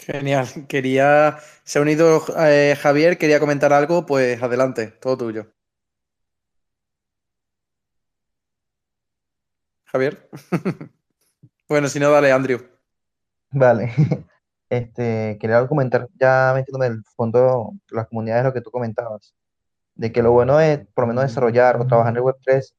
[0.05, 0.47] Genial.
[0.67, 5.53] Quería, se ha unido eh, Javier, quería comentar algo, pues adelante, todo tuyo.
[9.85, 10.29] Javier.
[11.69, 12.59] bueno, si no, dale, Andrew.
[13.51, 13.93] Vale.
[14.71, 19.33] Este, quería comentar, ya metiéndome en el fondo las comunidades, lo que tú comentabas,
[19.95, 22.73] de que lo bueno es, por lo menos, desarrollar o trabajar en el Web3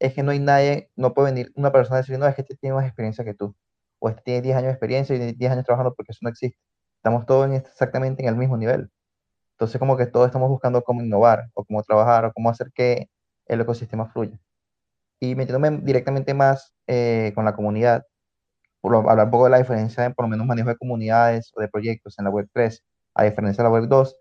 [0.00, 2.42] es que no hay nadie, no puede venir una persona a decir, no, es que
[2.42, 3.54] este tiene más experiencia que tú,
[3.98, 6.58] o este tiene 10 años de experiencia y 10 años trabajando porque eso no existe.
[6.96, 8.90] Estamos todos exactamente en el mismo nivel.
[9.52, 13.08] Entonces, como que todos estamos buscando cómo innovar, o cómo trabajar, o cómo hacer que
[13.46, 14.38] el ecosistema fluya
[15.20, 18.04] y metiéndome directamente más eh, con la comunidad,
[18.80, 21.60] por hablar un poco de la diferencia en por lo menos manejo de comunidades o
[21.60, 22.84] de proyectos en la web 3,
[23.14, 24.16] a diferencia de la web 2,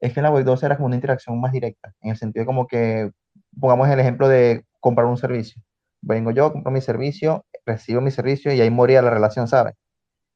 [0.00, 2.46] es que en la web 2 era como una interacción más directa, en el sentido
[2.46, 3.10] como que,
[3.58, 5.62] pongamos el ejemplo de comprar un servicio.
[6.02, 9.74] Vengo yo, compro mi servicio, recibo mi servicio y ahí moría la relación, ¿sabes?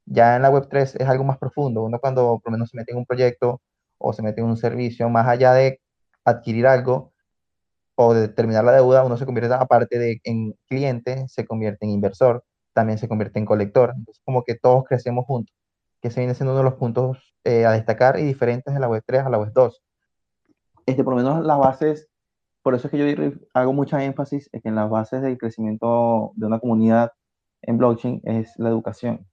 [0.06, 1.82] Ya en la web 3 es algo más profundo.
[1.84, 3.60] Uno cuando por lo menos se mete en un proyecto
[3.98, 5.80] o se mete en un servicio, más allá de
[6.24, 7.12] adquirir algo,
[8.00, 11.90] o de terminar la deuda, uno se convierte, aparte de en cliente, se convierte en
[11.90, 13.92] inversor, también se convierte en colector.
[13.96, 15.52] Entonces, como que todos crecemos juntos,
[16.00, 18.88] que se viene siendo uno de los puntos eh, a destacar y diferentes de la
[18.88, 19.82] web 3 a la web 2.
[20.86, 22.08] Este, por lo menos las bases,
[22.62, 26.46] por eso es que yo hago mucha énfasis que en las bases del crecimiento de
[26.46, 27.10] una comunidad
[27.62, 29.26] en blockchain es la educación.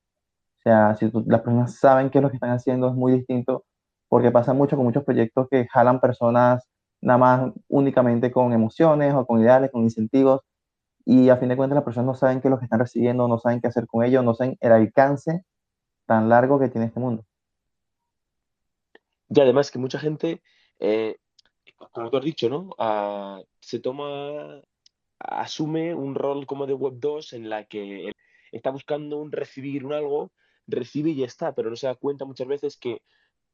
[0.60, 3.66] O sea, si las personas saben qué es lo que están haciendo, es muy distinto,
[4.10, 6.68] porque pasa mucho con muchos proyectos que jalan personas
[7.02, 10.42] nada más únicamente con emociones o con ideales, con incentivos,
[11.06, 13.28] y a fin de cuentas las personas no saben qué es lo que están recibiendo,
[13.28, 15.44] no saben qué hacer con ello, no saben el alcance
[16.08, 17.24] tan largo que tiene este mundo.
[19.30, 20.42] Y además que mucha gente,
[20.80, 21.18] eh,
[21.76, 22.72] como tú has dicho, ¿no?
[22.80, 24.62] Ah, se toma,
[25.20, 28.12] asume un rol como de Web 2 en la que
[28.52, 30.32] está buscando un recibir un algo,
[30.68, 33.02] recibe y ya está, pero no se da cuenta muchas veces que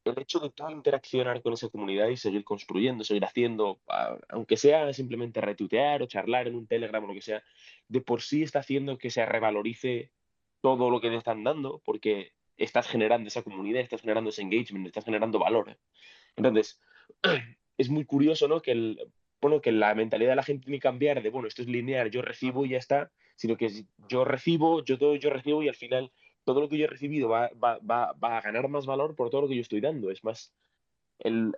[0.04, 3.80] el hecho de todo interaccionar con esa comunidad y seguir construyendo, seguir haciendo,
[4.28, 7.42] aunque sea simplemente retuitear o charlar en un Telegram o lo que sea,
[7.88, 10.10] de por sí está haciendo que se revalorice
[10.60, 14.86] todo lo que te están dando, porque estás generando esa comunidad, estás generando ese engagement,
[14.86, 15.76] estás generando valor.
[16.36, 16.80] Entonces,
[17.78, 18.60] es muy curioso, ¿no?
[18.60, 19.12] Que, el,
[19.42, 22.10] bueno, que la mentalidad de la gente tiene que cambiar de, bueno, esto es lineal,
[22.10, 25.74] yo recibo y ya está, sino que yo recibo, yo doy, yo recibo y al
[25.74, 26.12] final
[26.44, 29.56] todo lo que yo he recibido va, a ganar más valor por todo lo que
[29.56, 30.10] yo estoy dando.
[30.12, 30.52] Es más
[31.18, 31.52] el,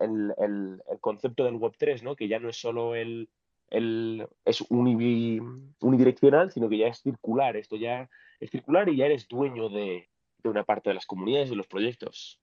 [1.01, 2.16] concepto del Web3, ¿no?
[2.16, 3.28] que ya no es solo el,
[3.70, 7.57] es unidireccional, sino que ya es circular.
[7.57, 8.09] Esto ya
[8.41, 10.09] es circular y ya eres dueño de,
[10.45, 12.41] una parte de las comunidades, de los proyectos.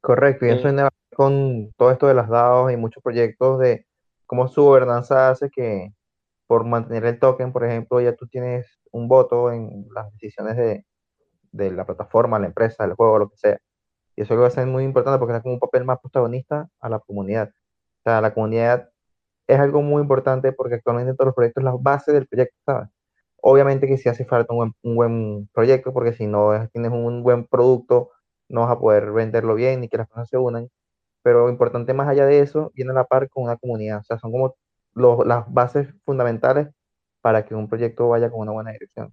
[0.00, 3.86] Correcto, y eso eh, con todo esto de las DAOs y muchos proyectos de
[4.26, 5.94] cómo su gobernanza hace que
[6.46, 10.84] por mantener el token, por ejemplo, ya tú tienes un voto en las decisiones de,
[11.52, 13.58] de la plataforma, la empresa, el juego, lo que sea.
[14.16, 17.00] Y eso a ser muy importante porque es como un papel más protagonista a la
[17.00, 17.48] comunidad.
[18.00, 18.90] O sea, la comunidad
[19.46, 22.90] es algo muy importante porque actualmente todos los proyectos es la base del proyecto, ¿sabes?
[23.42, 27.22] Obviamente que si hace falta un buen, un buen proyecto porque si no tienes un
[27.22, 28.10] buen producto
[28.48, 30.68] no vas a poder venderlo bien ni que las personas se unan.
[31.26, 33.98] Pero importante más allá de eso, viene a la par con una comunidad.
[33.98, 34.54] O sea, son como
[35.24, 36.68] las bases fundamentales
[37.20, 39.12] para que un proyecto vaya con una buena dirección.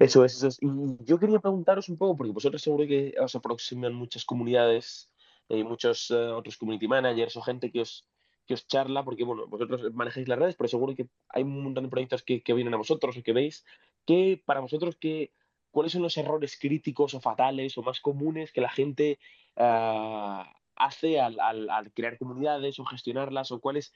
[0.00, 0.58] Eso es, eso es.
[0.60, 0.66] Y
[1.04, 5.08] yo quería preguntaros un poco, porque vosotros seguro que os aproximan muchas comunidades
[5.48, 8.08] y muchos eh, otros community managers o gente que os,
[8.46, 11.84] que os charla, porque bueno, vosotros manejáis las redes, pero seguro que hay un montón
[11.84, 13.64] de proyectos que, que vienen a vosotros o que veis,
[14.04, 15.30] que para vosotros, que,
[15.74, 19.18] ¿cuáles son los errores críticos o fatales o más comunes que la gente
[19.56, 23.92] ah, hace al, crear comunidades o gestionarlas o cuáles,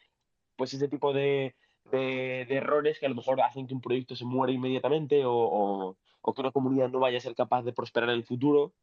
[0.57, 1.55] pues ese tipo de,
[1.93, 5.97] errores que a lo mejor hacen que un proyecto se muera inmediatamente o,
[6.35, 8.74] que una comunidad no vaya a ser capaz de prosperar en el futuro.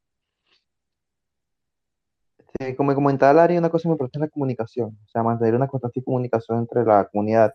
[2.78, 6.02] Como comentaba Larry, una cosa muy importante es la comunicación, o sea, mantener una constante
[6.02, 7.54] comunicación entre la comunidad,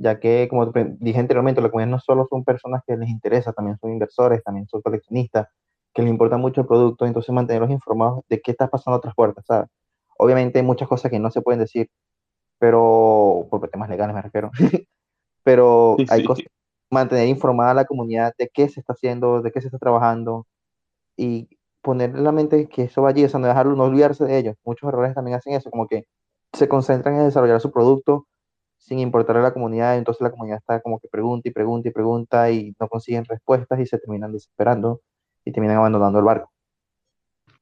[0.00, 3.76] ya que, como dije anteriormente, la comunidad no solo son personas que les interesa, también
[3.78, 5.48] son inversores, también son coleccionistas,
[5.92, 9.14] que les importa mucho el producto, entonces mantenerlos informados de qué está pasando a otras
[9.14, 9.68] puertas, ¿sabes?
[10.16, 11.90] Obviamente hay muchas cosas que no se pueden decir,
[12.58, 14.50] pero por temas legales me refiero,
[15.44, 16.26] pero sí, hay sí.
[16.26, 16.44] cosas,
[16.90, 20.46] mantener informada a la comunidad de qué se está haciendo, de qué se está trabajando
[21.14, 24.24] y poner en la mente que eso va allí, o sea, no dejarlo, no olvidarse
[24.24, 24.56] de ellos.
[24.64, 26.06] Muchos errores también hacen eso, como que
[26.54, 28.26] se concentran en desarrollar su producto
[28.80, 31.92] sin importar a la comunidad, entonces la comunidad está como que pregunta y pregunta y
[31.92, 35.02] pregunta y no consiguen respuestas y se terminan desesperando
[35.44, 36.50] y terminan abandonando el barco.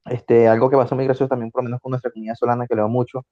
[0.06, 2.74] Este, algo que pasa muy gracioso también, por lo menos con nuestra comunidad solana, que
[2.74, 3.26] leo mucho,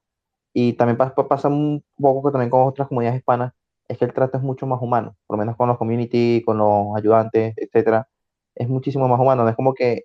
[0.52, 3.52] y también pasa, pasa un poco que también con otras comunidades hispanas,
[3.88, 6.58] es que el trato es mucho más humano, por lo menos con los community, con
[6.58, 8.08] los ayudantes, etcétera,
[8.54, 10.04] es muchísimo más humano, no es como que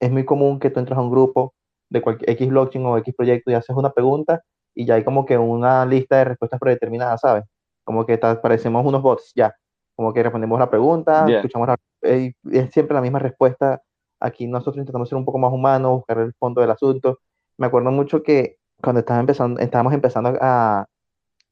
[0.00, 1.54] es muy común que tú entres a un grupo
[1.90, 4.42] de cualquier X blockchain o X proyecto y haces una pregunta
[4.74, 7.44] y ya hay como que una lista de respuestas predeterminadas, ¿sabes?
[7.84, 9.54] Como que parecemos unos bots, ya.
[9.96, 11.36] Como que respondemos la pregunta, yeah.
[11.36, 13.80] escuchamos la, eh, es siempre la misma respuesta.
[14.20, 17.20] Aquí nosotros intentamos ser un poco más humanos, buscar el fondo del asunto.
[17.56, 20.86] Me acuerdo mucho que cuando estaba empezando, estábamos empezando a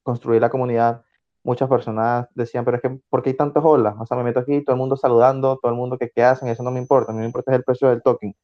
[0.03, 1.03] construir la comunidad,
[1.43, 3.95] muchas personas decían, pero es que, ¿por qué hay tantos olas?
[3.99, 6.47] O sea, me meto aquí, todo el mundo saludando, todo el mundo que qué hacen,
[6.47, 8.35] eso no me importa, a mí me importa es el precio del token.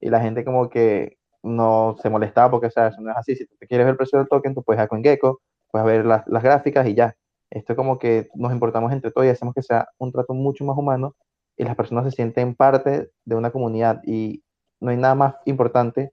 [0.00, 3.36] Y la gente como que no se molestaba porque, eso no es así.
[3.36, 5.40] Si tú quieres ver el precio del token, tú puedes ir a CoinGecko,
[5.70, 7.16] puedes ver las, las gráficas y ya.
[7.50, 10.64] Esto es como que nos importamos entre todos y hacemos que sea un trato mucho
[10.64, 11.14] más humano
[11.56, 14.42] y las personas se sienten parte de una comunidad y
[14.80, 16.12] no hay nada más importante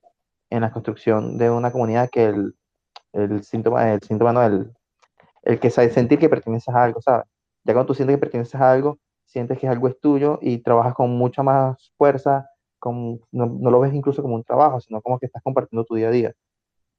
[0.50, 2.54] en la construcción de una comunidad que el,
[3.12, 4.72] el síntoma, el síntoma no, el,
[5.42, 7.26] el que sabe sentir que perteneces a algo, ¿sabes?
[7.64, 10.94] Ya cuando tú sientes que perteneces a algo, sientes que algo es tuyo y trabajas
[10.94, 12.48] con mucha más fuerza,
[12.84, 15.94] con, no, no, lo ves incluso como un trabajo, sino como que estás compartiendo tu
[15.94, 16.32] día a día.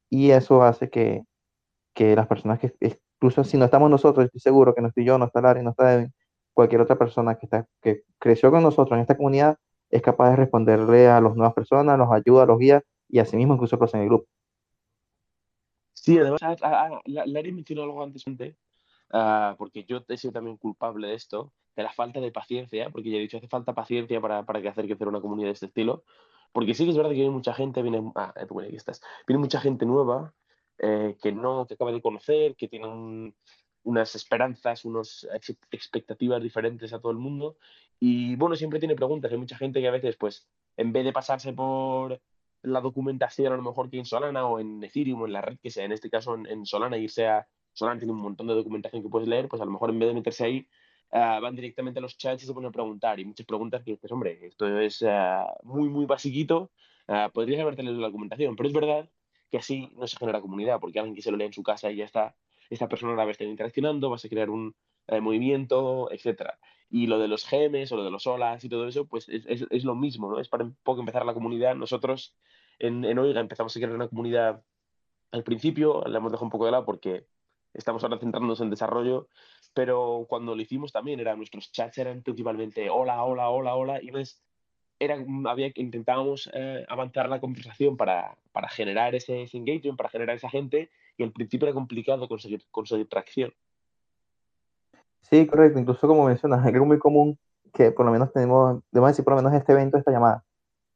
[0.10, 1.22] Y eso hace que,
[1.94, 2.74] que las personas que,
[3.18, 5.70] incluso si no estamos nosotros, estoy seguro que no estoy yo, no está Larry, no
[5.72, 6.12] está Devin,
[6.56, 9.58] cualquier otra persona que, está, que creció con nosotros en esta comunidad
[9.92, 13.54] es capaz de responderle a las nuevas personas, los ayuda, los guía y así mismo
[13.54, 14.26] incluso en el grupo.
[15.94, 18.24] Sí, además, a, a, a, Larry mencionó algo antes,
[19.12, 23.10] uh, porque yo he sido también culpable de esto, de la falta de paciencia, porque
[23.10, 26.04] ya he dicho, hace falta paciencia para, para hacer crecer una comunidad de este estilo,
[26.52, 29.40] porque sí que es verdad que hay mucha gente, viene, ah, bueno, aquí estás, viene
[29.40, 30.34] mucha gente nueva
[30.78, 33.36] eh, que no, que acaba de conocer, que tiene un,
[33.84, 35.28] unas esperanzas, unas
[35.72, 37.58] expectativas diferentes a todo el mundo,
[38.00, 40.48] y bueno, siempre tiene preguntas, hay mucha gente que a veces, pues,
[40.78, 42.22] en vez de pasarse por
[42.62, 45.58] la documentación a lo mejor que en Solana o en Ethereum o en la red
[45.62, 48.56] que sea, en este caso en, en Solana, irse a Solana tiene un montón de
[48.56, 50.68] documentación que puedes leer, pues a lo mejor en vez de meterse ahí,
[51.12, 53.20] uh, van directamente a los chats y se ponen a preguntar.
[53.20, 56.72] Y muchas preguntas que dices, hombre, esto es uh, muy, muy basiquito,
[57.10, 59.10] uh, podrías haberte leído la documentación, pero es verdad
[59.52, 61.92] que así no se genera comunidad, porque alguien que se lo lee en su casa
[61.92, 62.36] y ya está,
[62.70, 64.74] esta persona la va a estar interaccionando, vas a crear un
[65.22, 66.58] movimiento, etcétera.
[66.90, 69.46] Y lo de los gemes o lo de los olas y todo eso, pues es,
[69.46, 70.40] es, es lo mismo, ¿no?
[70.40, 71.76] Es para un poco empezar la comunidad.
[71.76, 72.36] Nosotros
[72.80, 74.64] en, en Oiga empezamos a crear una comunidad
[75.32, 77.28] al principio, la hemos dejado un poco de lado porque
[77.76, 79.28] estamos ahora centrándonos en desarrollo,
[79.74, 84.08] pero cuando lo hicimos también era, nuestros chats eran principalmente hola, hola, hola, hola, y
[84.08, 84.42] entonces
[84.98, 85.18] era,
[85.48, 90.90] había, intentábamos eh, avanzar la conversación para, para generar ese, engagement, para generar esa gente,
[91.18, 93.54] y al principio era complicado conseguir, conseguir tracción.
[95.22, 97.38] Sí, correcto, incluso como mencionas, algo muy común
[97.74, 100.46] que por lo menos tenemos, debemos decir por lo menos este evento, esta llamada,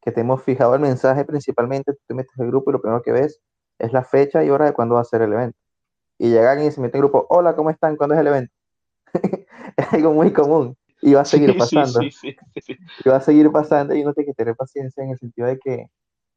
[0.00, 3.02] que te hemos fijado el mensaje principalmente, tú te metes al grupo y lo primero
[3.02, 3.42] que ves
[3.78, 5.59] es la fecha y hora de cuándo va a ser el evento
[6.20, 7.96] y llegan y se mete en grupo, hola, ¿cómo están?
[7.96, 8.52] ¿Cuándo es el evento?
[9.76, 11.98] es algo muy común y va a seguir pasando.
[12.00, 15.12] Sí, sí, sí, y va a seguir pasando y uno tiene que tener paciencia en
[15.12, 15.86] el sentido de que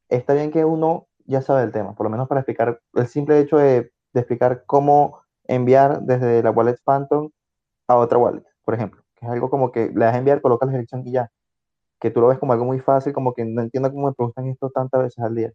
[0.08, 3.38] está bien que uno ya sabe el tema, por lo menos para explicar el simple
[3.38, 7.28] hecho de, de explicar cómo enviar desde la wallet Phantom
[7.86, 10.66] a otra wallet, por ejemplo, que es algo como que le das a enviar, colocas
[10.66, 11.30] la dirección y ya,
[12.00, 14.46] que tú lo ves como algo muy fácil, como que no entiendo cómo me preguntan
[14.46, 15.52] esto tantas veces al día,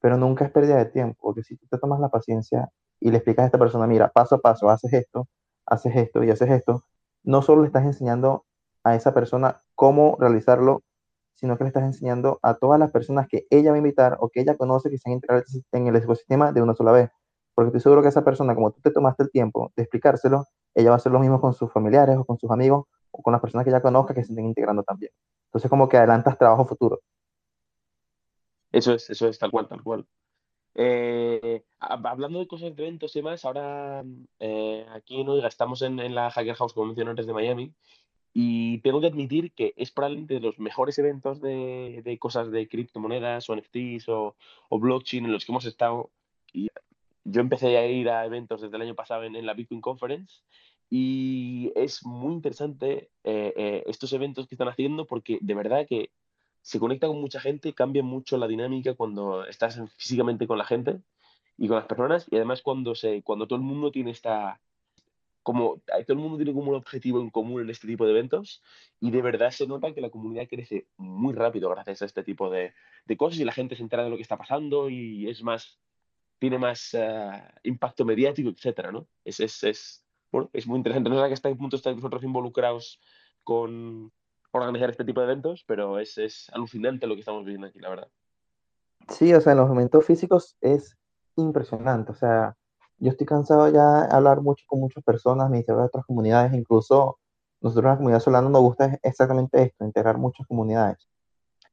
[0.00, 3.16] pero nunca es pérdida de tiempo, porque si tú te tomas la paciencia y le
[3.18, 5.28] explicas a esta persona, mira, paso a paso, haces esto,
[5.66, 6.84] haces esto y haces esto,
[7.22, 8.44] no solo le estás enseñando
[8.84, 10.82] a esa persona cómo realizarlo,
[11.34, 14.28] sino que le estás enseñando a todas las personas que ella va a invitar o
[14.28, 15.42] que ella conoce que se han integrado
[15.72, 17.10] en el ecosistema de una sola vez.
[17.54, 20.90] Porque estoy seguro que esa persona, como tú te tomaste el tiempo de explicárselo, ella
[20.90, 23.40] va a hacer lo mismo con sus familiares o con sus amigos o con las
[23.40, 25.12] personas que ella conozca que se estén integrando también.
[25.46, 27.00] Entonces, como que adelantas trabajo futuro.
[28.70, 30.06] Eso es, eso es, tal cual, tal cual.
[30.74, 34.04] Eh, hablando de cosas de eventos y demás, ahora
[34.38, 37.72] eh, aquí en Oiga estamos en, en, la Hacker House, como mencioné antes, de Miami,
[38.32, 42.68] y tengo que admitir que es probablemente de los mejores eventos de, de cosas de
[42.68, 44.36] criptomonedas o NFTs o,
[44.68, 46.10] o, blockchain en los que hemos estado.
[46.52, 46.68] Y
[47.24, 50.42] yo empecé a ir a eventos desde el año pasado en, en la Bitcoin Conference
[50.90, 56.10] y es muy interesante eh, eh, estos eventos que están haciendo porque de verdad que
[56.62, 61.00] se conecta con mucha gente, cambia mucho la dinámica cuando estás físicamente con la gente
[61.56, 64.60] y con las personas y además cuando, se, cuando todo el mundo tiene esta,
[65.42, 68.62] como todo el mundo tiene como un objetivo en común en este tipo de eventos
[69.00, 72.50] y de verdad se nota que la comunidad crece muy rápido gracias a este tipo
[72.50, 72.74] de,
[73.06, 75.78] de cosas y la gente se entera de lo que está pasando y es más,
[76.38, 79.06] tiene más uh, impacto mediático, etcétera, ¿no?
[79.24, 80.04] Es, es, es,
[80.52, 81.10] es muy interesante.
[81.10, 83.00] No sé a qué punto estáis vosotros involucrados
[83.44, 84.12] con
[84.52, 88.08] organizar este tipo de eventos, pero es, alucinante lo que estamos viviendo aquí, la verdad.
[89.08, 90.96] Sí, o sea, en los momentos físicos es
[91.36, 92.56] impresionante, o sea,
[92.98, 97.18] yo estoy cansado ya de hablar mucho con muchas personas, me de otras comunidades, incluso
[97.60, 101.08] nosotros en la comunidad solana nos gusta exactamente esto, integrar muchas comunidades.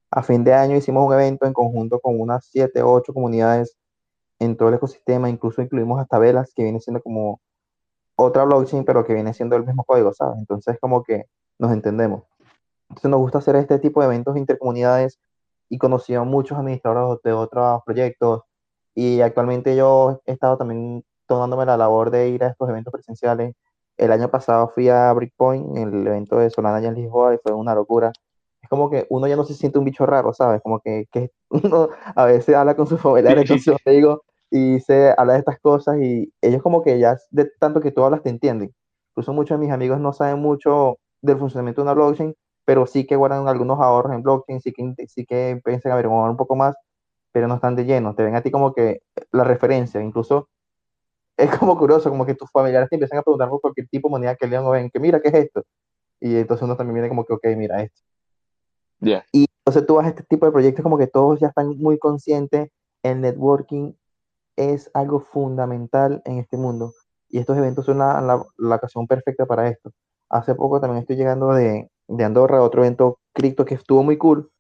[0.09, 3.77] A fin de año hicimos un evento en conjunto con unas 7 o 8 comunidades
[4.39, 7.41] en todo el ecosistema, incluso incluimos hasta Velas, que viene siendo como
[8.15, 10.39] otra blockchain, pero que viene siendo el mismo código, ¿sabes?
[10.39, 11.25] Entonces como que
[11.59, 12.23] nos entendemos.
[12.89, 15.19] Entonces nos gusta hacer este tipo de eventos intercomunidades
[15.69, 18.43] y conocido a muchos administradores de otros proyectos
[18.97, 23.53] y actualmente yo he estado también tomándome la labor de ir a estos eventos presenciales.
[23.95, 27.53] El año pasado fui a Brickpoint, el evento de Solana allá en Lisboa, y fue
[27.53, 28.11] una locura.
[28.59, 30.61] Es como que uno ya no se siente un bicho raro, ¿sabes?
[30.63, 35.13] Como que, que uno a veces habla con sus familiares, con sus amigos, y se
[35.15, 38.29] habla de estas cosas, y ellos como que ya de tanto que tú hablas te
[38.31, 38.73] entienden.
[39.11, 42.33] Incluso muchos de mis amigos no saben mucho del funcionamiento de una blockchain,
[42.67, 46.35] pero sí que guardan algunos ahorros en blockchain, sí que, sí que piensan averiguar un
[46.35, 46.75] poco más,
[47.31, 48.13] pero no están de lleno.
[48.13, 50.49] Te ven a ti como que la referencia, incluso
[51.37, 54.11] es como curioso, como que tus familiares te empiezan a preguntar por cualquier tipo de
[54.11, 55.63] moneda que lean o ven, que mira, ¿qué es esto?
[56.19, 58.01] Y entonces uno también viene como que, ok, mira esto.
[58.99, 59.25] Yeah.
[59.31, 61.97] Y entonces tú vas a este tipo de proyectos como que todos ya están muy
[61.97, 62.69] conscientes,
[63.01, 63.93] el networking
[64.57, 66.91] es algo fundamental en este mundo.
[67.29, 69.93] Y estos eventos son la, la, la ocasión perfecta para esto.
[70.27, 74.51] Hace poco también estoy llegando de, de Andorra, otro evento cripto que estuvo muy cool,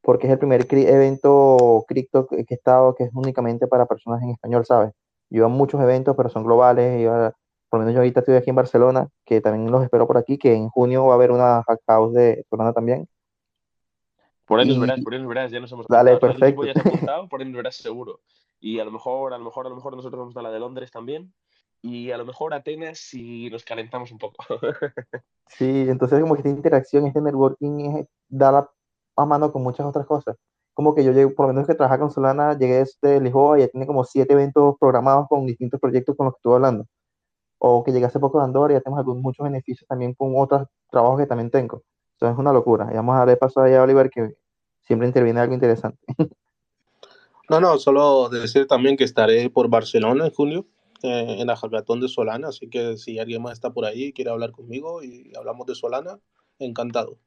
[0.00, 4.30] porque es el primer evento cripto que he estado que es únicamente para personas en
[4.30, 4.92] español, ¿sabes?
[5.30, 7.02] Yo a muchos eventos, pero son globales.
[7.02, 7.32] Yo,
[7.68, 10.38] por lo menos yo ahorita estoy aquí en Barcelona, que también los espero por aquí,
[10.38, 13.08] que en junio va a haber una hack house de Solana también.
[14.44, 16.64] Por ahí nos verás, por ahí nos verás, ya nos hemos Dale, perfecto.
[16.64, 18.20] Ya se ha apuntado, por ahí nos verás seguro.
[18.60, 20.58] Y a lo mejor, a lo mejor, a lo mejor nosotros vamos a la de
[20.58, 21.34] Londres también.
[21.86, 24.42] Y a lo mejor Atenas si nos calentamos un poco.
[25.48, 28.70] sí, entonces como que esta interacción, este networking es, da la,
[29.16, 30.36] a mano con muchas otras cosas
[30.74, 33.62] como que yo llego, por lo menos que trabajar con Solana, llegué desde Lisboa y
[33.62, 36.86] ya tiene como siete eventos programados con distintos proyectos con los que estuve hablando.
[37.58, 40.34] O que llegué hace poco de Andorra y ya tenemos algunos, muchos beneficios también con
[40.36, 41.82] otros trabajos que también tengo.
[42.16, 42.88] Eso es una locura.
[42.90, 44.34] Y vamos a darle paso a Oliver que
[44.82, 45.98] siempre interviene algo interesante.
[47.50, 50.64] No, no, solo decir también que estaré por Barcelona en junio,
[51.04, 54.12] eh, en la Hackathon de Solana, así que si alguien más está por ahí y
[54.14, 56.18] quiere hablar conmigo y hablamos de Solana,
[56.58, 57.18] encantado.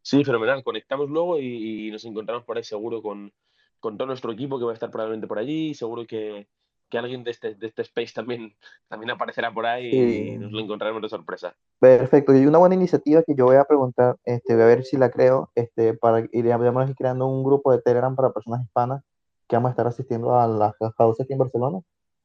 [0.00, 0.64] Sí, fenomenal.
[0.64, 3.34] Conectamos luego y, y, nos encontramos por ahí seguro con,
[3.80, 5.74] con, todo nuestro equipo que va a estar probablemente por allí.
[5.74, 6.48] Seguro que,
[6.88, 8.56] que alguien de este, de este space también,
[8.88, 10.28] también aparecerá por ahí sí.
[10.30, 11.54] y nos lo encontraremos de sorpresa.
[11.78, 12.34] Perfecto.
[12.34, 15.10] Y una buena iniciativa que yo voy a preguntar, este, voy a ver si la
[15.10, 16.50] creo, este, para ir
[16.96, 19.04] creando un grupo de Telegram para personas hispanas
[19.46, 21.80] que vamos a estar asistiendo a las house aquí en Barcelona.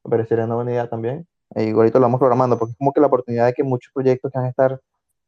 [0.08, 1.28] Me parecería una buena idea también.
[1.54, 4.32] Y ahorita lo vamos programando porque es como que la oportunidad de que muchos proyectos
[4.32, 4.82] que van a estar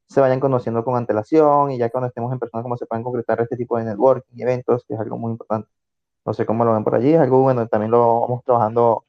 [0.08, 3.42] se vayan conociendo con antelación y ya cuando estemos en persona, como se puedan concretar
[3.42, 5.70] este tipo de networking y eventos, que es algo muy importante.
[6.26, 9.06] No sé cómo lo ven por allí, es algo bueno, también lo vamos trabajando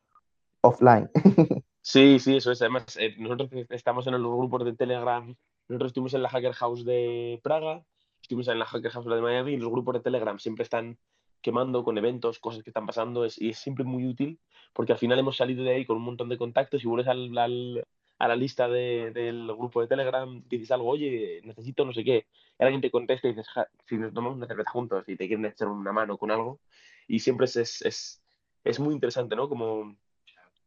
[0.61, 1.09] offline.
[1.83, 2.61] Sí, sí, eso es.
[2.61, 5.35] Además, eh, nosotros estamos en los grupos de Telegram,
[5.67, 7.83] nosotros estuvimos en la Hacker House de Praga,
[8.21, 10.99] estuvimos en la Hacker House de Miami y los grupos de Telegram siempre están
[11.43, 14.39] quemando con eventos, cosas que están pasando, es, y es siempre muy útil
[14.73, 17.37] porque al final hemos salido de ahí con un montón de contactos y vuelves al,
[17.37, 17.85] al
[18.21, 22.27] a la lista de, del grupo de Telegram, dices algo, oye, necesito no sé qué,
[22.59, 23.47] y alguien te contesta y dices,
[23.89, 26.61] si nos tomamos una cerveza juntos y te quieren echar una mano con algo,
[27.09, 28.23] y siempre es, es,
[28.63, 29.49] es, muy interesante, ¿no?
[29.49, 29.97] Como,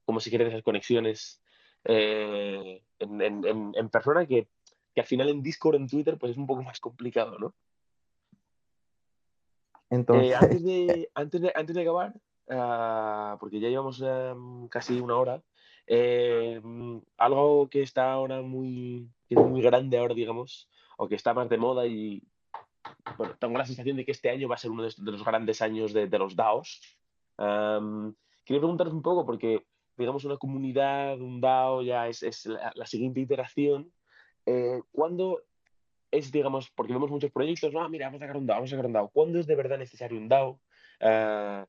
[0.04, 1.44] como si quieres esas conexiones
[1.84, 4.48] eh, en, en, en, persona que,
[4.96, 7.54] que, al final en Discord, en Twitter, pues es un poco más complicado, ¿no?
[9.94, 10.32] Entonces...
[10.32, 12.14] Eh, antes, de, antes, de, antes de acabar,
[12.48, 15.44] uh, porque ya llevamos um, casi una hora,
[15.86, 16.62] eh,
[17.18, 21.50] algo que está ahora muy, que es muy grande ahora, digamos, o que está más
[21.50, 22.24] de moda y
[23.18, 25.24] bueno, tengo la sensación de que este año va a ser uno de, de los
[25.24, 26.82] grandes años de, de los DAOs.
[27.38, 28.14] Um,
[28.44, 29.66] quería preguntaros un poco, porque
[29.98, 33.92] digamos una comunidad, un DAO ya es, es la, la, siguiente iteración.
[34.46, 35.42] Eh, ¿Cuándo
[36.14, 38.76] es, digamos, porque vemos muchos proyectos, ah, mira, vamos a sacar un DAO, vamos a
[38.76, 39.10] sacar un DAO.
[39.10, 40.60] ¿Cuándo es de verdad necesario un DAO?
[41.02, 41.66] Uh,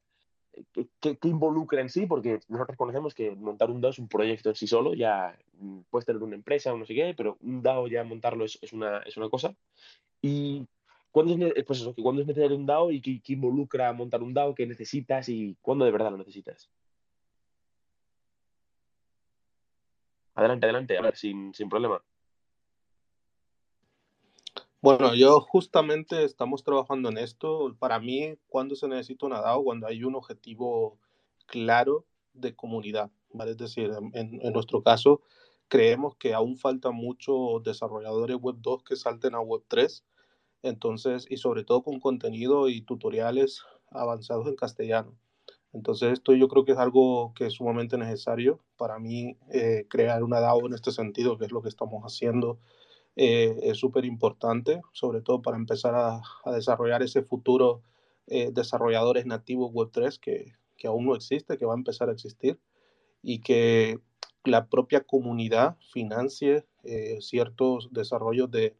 [1.00, 2.06] ¿qué, ¿qué, involucra en sí?
[2.06, 5.80] Porque nosotros conocemos que montar un DAO es un proyecto en sí solo, ya mm,
[5.90, 8.98] puedes tener una empresa o no sé qué, pero un DAO ya montarlo es, una,
[8.98, 9.54] es una cosa.
[10.20, 10.66] Y
[11.10, 14.34] ¿cuándo es, pues eso, ¿cuándo es necesario un DAO y qué, qué involucra montar un
[14.34, 14.54] DAO?
[14.54, 16.70] ¿Qué necesitas y cuándo de verdad lo necesitas?
[20.34, 22.02] Adelante, adelante, a ver, sin, sin problema.
[24.84, 27.74] Bueno, yo justamente estamos trabajando en esto.
[27.78, 30.98] Para mí, cuando se necesita una DAO, cuando hay un objetivo
[31.46, 32.04] claro
[32.34, 33.52] de comunidad, ¿vale?
[33.52, 35.22] Es decir, en, nuestro caso,
[35.68, 40.04] creemos que aún falta muchos desarrolladores Web 2 que salten a Web 3.
[40.60, 45.16] Entonces, y sobre todo con contenido y tutoriales avanzados en castellano.
[45.72, 50.22] Entonces esto yo creo que es algo que es sumamente necesario para mí eh, crear
[50.22, 52.58] una DAO en este sentido, que es lo que estamos haciendo.
[53.16, 56.20] Eh, es súper importante, sobre todo para empezar a,
[56.52, 57.82] desarrollar ese futuro
[58.26, 62.58] eh, desarrolladores nativos Web3 que, que, aún no existe, que va a empezar a existir
[63.22, 64.00] y que
[64.44, 68.76] la propia comunidad financie eh, ciertos desarrollos de,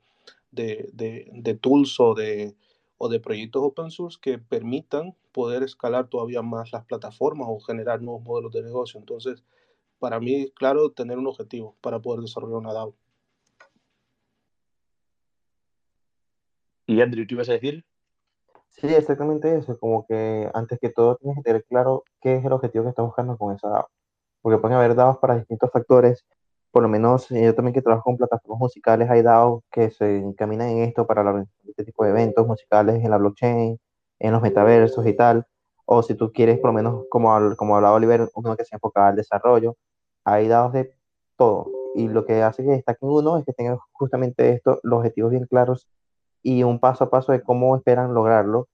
[0.50, 2.54] de, de, de tools o de,
[2.98, 8.02] o de proyectos open source que permitan poder escalar todavía más las plataformas o generar
[8.02, 8.98] nuevos modelos de negocio.
[8.98, 9.44] Entonces,
[9.98, 12.94] para mí, claro, tener un objetivo para poder desarrollar una DAO.
[16.94, 17.84] ¿Y Andrew, qué ibas a decir?
[18.70, 19.76] Sí, exactamente eso.
[19.80, 23.04] Como que antes que todo tienes que tener claro qué es el objetivo que estás
[23.04, 23.88] buscando con esa DAO.
[24.42, 26.24] Porque pueden haber DAOs para distintos factores.
[26.70, 30.18] Por lo menos eh, yo también que trabajo con plataformas musicales, hay DAOs que se
[30.18, 33.78] encaminan en esto para este tipo de eventos musicales en la blockchain,
[34.20, 35.46] en los metaversos y tal.
[35.86, 39.08] O si tú quieres, por lo menos, como, como hablaba Oliver, uno que se enfoca
[39.08, 39.76] al desarrollo,
[40.24, 40.94] hay DAOs de
[41.36, 41.70] todo.
[41.96, 45.46] Y lo que hace que destaquen uno es que tengan justamente esto, los objetivos bien
[45.46, 45.88] claros
[46.44, 48.68] y un paso a paso de cómo esperan lograrlo.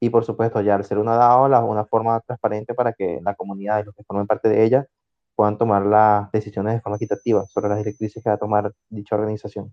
[0.00, 3.34] Y por supuesto, ya al ser una DAO, la, una forma transparente para que la
[3.36, 4.86] comunidad y los que formen parte de ella
[5.36, 9.14] puedan tomar las decisiones de forma equitativa sobre las directrices que va a tomar dicha
[9.14, 9.72] organización.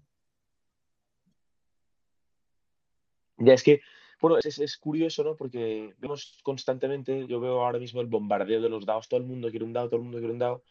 [3.37, 3.81] Ya es que,
[4.21, 5.35] bueno, es, es, curioso, ¿no?
[5.35, 9.49] Porque vemos constantemente, yo veo ahora mismo el bombardeo de los DAOs, todo el mundo
[9.49, 10.61] quiere un DAO, todo el mundo quiere un DAO.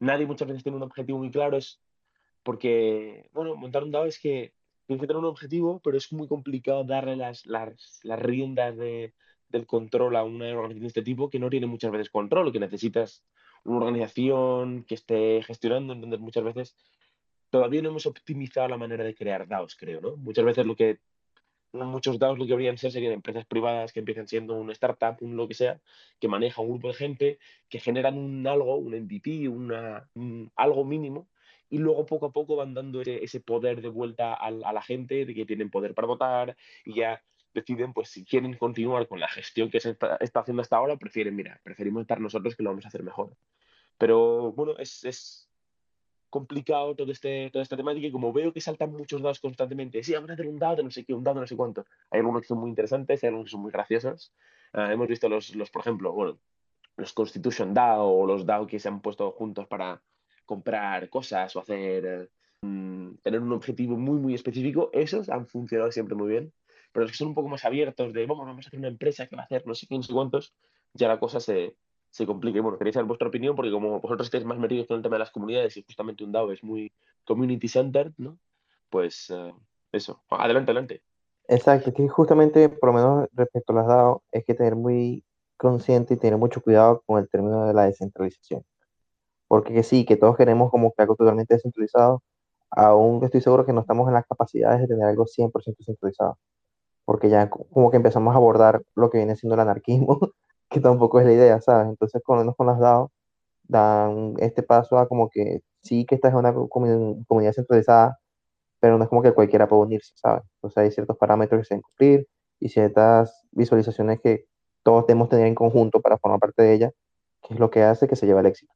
[0.00, 1.80] Nadie muchas veces tiene un objetivo muy claro, es
[2.42, 4.52] porque, bueno, montar un DAO es que
[4.86, 9.14] tienes que tener un objetivo, pero es muy complicado darle las, las, las riendas de,
[9.48, 12.60] del control a una organización de este tipo que no tiene muchas veces control, que
[12.60, 13.24] necesitas
[13.64, 16.76] una organización que esté gestionando, entonces muchas veces
[17.50, 20.16] todavía no hemos optimizado la manera de crear DAOs, creo, ¿no?
[20.16, 20.98] Muchas veces lo que
[21.72, 25.36] muchos DAOs lo que deberían ser serían empresas privadas que empiezan siendo una startup, un
[25.36, 25.80] lo que sea,
[26.20, 30.84] que maneja un grupo de gente, que generan un algo, un MVP, una, un, algo
[30.84, 31.28] mínimo,
[31.70, 34.82] y luego poco a poco van dando ese, ese poder de vuelta a, a, la
[34.82, 37.22] gente, de que tienen poder para votar, y ya
[37.54, 40.96] deciden, pues si quieren continuar con la gestión que se está, está haciendo hasta ahora,
[40.96, 43.36] prefieren, mira, preferimos estar nosotros que lo vamos a hacer mejor.
[43.98, 45.46] Pero bueno, es, es
[46.28, 50.12] complicado todo este, toda esta temática y como veo que saltan muchos dados constantemente, sí,
[50.12, 51.86] vamos a hacer un dado de no sé qué, un dado no sé cuánto.
[52.10, 54.32] Hay algunos que son muy interesantes, hay algunos que son muy graciosos.
[54.74, 56.38] Uh, hemos visto los, los, por ejemplo, bueno,
[56.96, 60.02] los Constitution DAO o los DAO que se han puesto juntos para
[60.46, 62.30] comprar cosas o hacer,
[62.62, 64.90] um, tener un objetivo muy, muy específico.
[64.92, 66.52] Esos han funcionado siempre muy bien.
[66.92, 69.26] Pero los que son un poco más abiertos de, vamos, vamos a hacer una empresa
[69.26, 70.54] que va a hacer no sé qué, no sé cuántos,
[70.94, 71.76] ya la cosa se,
[72.08, 72.60] se complique.
[72.60, 75.20] Bueno, queréis saber vuestra opinión porque como vosotros estáis más metidos con el tema de
[75.20, 76.90] las comunidades y justamente un DAO es muy
[77.24, 78.38] community centered, ¿no?
[78.88, 79.52] Pues uh,
[79.92, 81.02] eso, adelante, adelante.
[81.48, 85.22] Exacto, que justamente por lo menos respecto a las DAO es que tener muy
[85.58, 88.64] consciente y tener mucho cuidado con el término de la descentralización.
[89.56, 92.22] Porque que sí, que todos queremos como que algo totalmente descentralizado,
[92.70, 96.38] aún estoy seguro que no estamos en las capacidades de tener algo 100% centralizado.
[97.06, 100.20] Porque ya como que empezamos a abordar lo que viene siendo el anarquismo
[100.70, 101.88] que tampoco es la idea, ¿sabes?
[101.88, 103.12] Entonces, con con las DAO,
[103.64, 108.18] dan este paso a como que sí que esta es una comunidad centralizada,
[108.80, 110.44] pero no es como que cualquiera puede unirse, ¿sabes?
[110.56, 112.28] Entonces hay ciertos parámetros que se deben cumplir
[112.60, 114.46] y ciertas visualizaciones que
[114.82, 116.92] todos debemos tener en conjunto para formar parte de ella,
[117.42, 118.74] que es lo que hace que se lleve al éxito.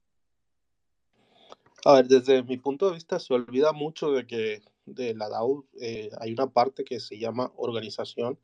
[1.85, 5.65] A ver, desde mi punto de vista se olvida mucho de que de la DAO
[5.81, 8.39] eh, hay una parte que se llama organización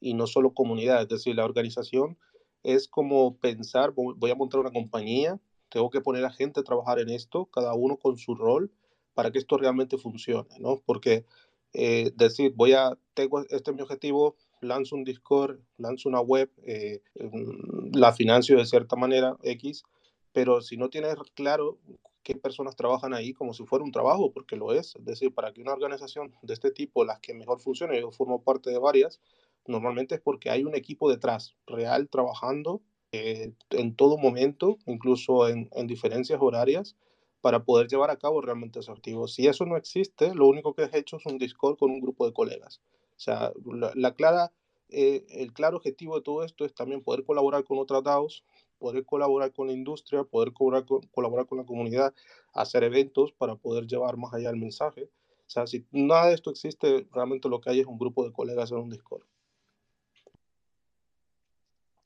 [0.00, 1.02] y no solo comunidad.
[1.02, 2.16] Es decir, la organización
[2.62, 7.00] es como pensar, voy a montar una compañía, tengo que poner a gente a trabajar
[7.00, 8.70] en esto, cada uno con su rol,
[9.14, 10.82] para que esto realmente funcione, ¿no?
[10.84, 11.24] Porque
[11.72, 16.50] eh, decir, voy a, tengo, este es mi objetivo, lanzo un Discord, lanzo una web,
[16.64, 19.84] eh, mm, la financio de cierta manera, X,
[20.32, 21.78] pero si no tienes claro
[22.26, 24.96] qué personas trabajan ahí como si fuera un trabajo, porque lo es.
[24.96, 28.42] Es decir, para que una organización de este tipo, las que mejor funcione, yo formo
[28.42, 29.20] parte de varias,
[29.64, 35.68] normalmente es porque hay un equipo detrás, real, trabajando eh, en todo momento, incluso en,
[35.70, 36.96] en, diferencias horarias,
[37.40, 39.32] para poder llevar a cabo realmente esos activos.
[39.32, 42.26] Si eso no existe, lo único que has hecho es un Discord con un grupo
[42.26, 42.80] de colegas.
[43.16, 43.52] O sea,
[43.94, 44.50] la clara,
[44.88, 48.42] eh, el claro objetivo de todo esto es también poder colaborar con otras DAOs,
[48.78, 52.14] poder colaborar con la industria, poder con, colaborar con la comunidad,
[52.52, 55.04] hacer eventos para poder llevar más allá el mensaje.
[55.04, 58.32] O sea, si nada de esto existe, realmente lo que hay es un grupo de
[58.32, 59.22] colegas en un Discord.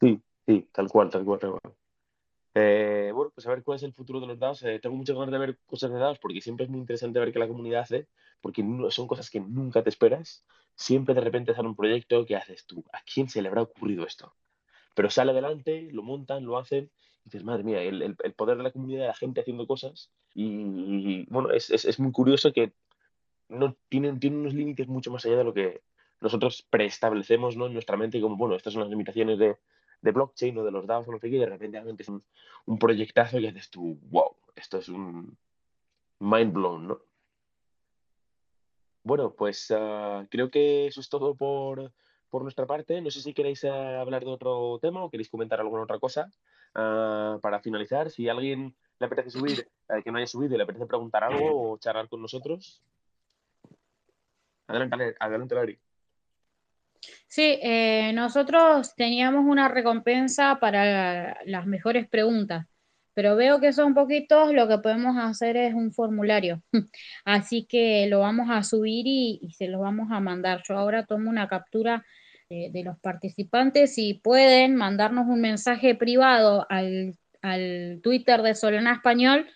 [0.00, 1.74] Sí, sí, tal cual, tal cual, tal cual.
[2.54, 4.62] Eh, bueno, pues a ver cuál es el futuro de los DAOs.
[4.64, 7.32] Eh, tengo muchas ganas de ver cosas de DAOs porque siempre es muy interesante ver
[7.32, 8.08] qué la comunidad hace,
[8.40, 10.44] porque no, son cosas que nunca te esperas.
[10.74, 12.84] Siempre de repente sale un proyecto que haces tú.
[12.92, 14.34] ¿A quién se le habrá ocurrido esto?
[15.00, 16.90] Pero sale adelante, lo montan, lo hacen,
[17.22, 20.10] y dices, madre mía, el, poder de la comunidad, de la gente haciendo cosas.
[20.34, 22.74] Y, bueno, es, es, muy curioso que
[23.48, 25.80] no tienen, tienen unos límites mucho más allá de lo que
[26.20, 27.68] nosotros preestablecemos ¿no?
[27.68, 29.56] en nuestra mente, como, bueno, estas son las limitaciones de,
[30.02, 32.22] de blockchain o de los DAOs o no sé qué, y de repente es un,
[32.66, 35.34] un proyectazo y haces tú, wow, esto es un
[36.18, 37.00] mind blown, ¿no?
[39.02, 41.90] Bueno, pues uh, creo que eso es todo por,
[42.30, 43.00] por nuestra parte.
[43.00, 43.68] No sé si queréis uh,
[44.00, 46.30] hablar de otro tema o queréis comentar alguna otra cosa
[46.74, 48.10] uh, para finalizar.
[48.10, 49.68] Si alguien le apetece subir,
[50.04, 52.82] que no haya subido le apetece preguntar algo o charlar con nosotros.
[54.66, 55.78] Adelante, adelante, Lari.
[57.26, 62.66] Sí, eh, nosotros teníamos una recompensa para las mejores preguntas,
[63.14, 66.62] pero veo que son poquitos, lo que podemos hacer es un formulario.
[67.24, 70.62] Así que lo vamos a subir y se lo vamos a mandar.
[70.68, 72.04] Yo ahora tomo una captura
[72.50, 79.46] de, los participantes y pueden mandarnos un mensaje privado al, al Twitter de Solana Español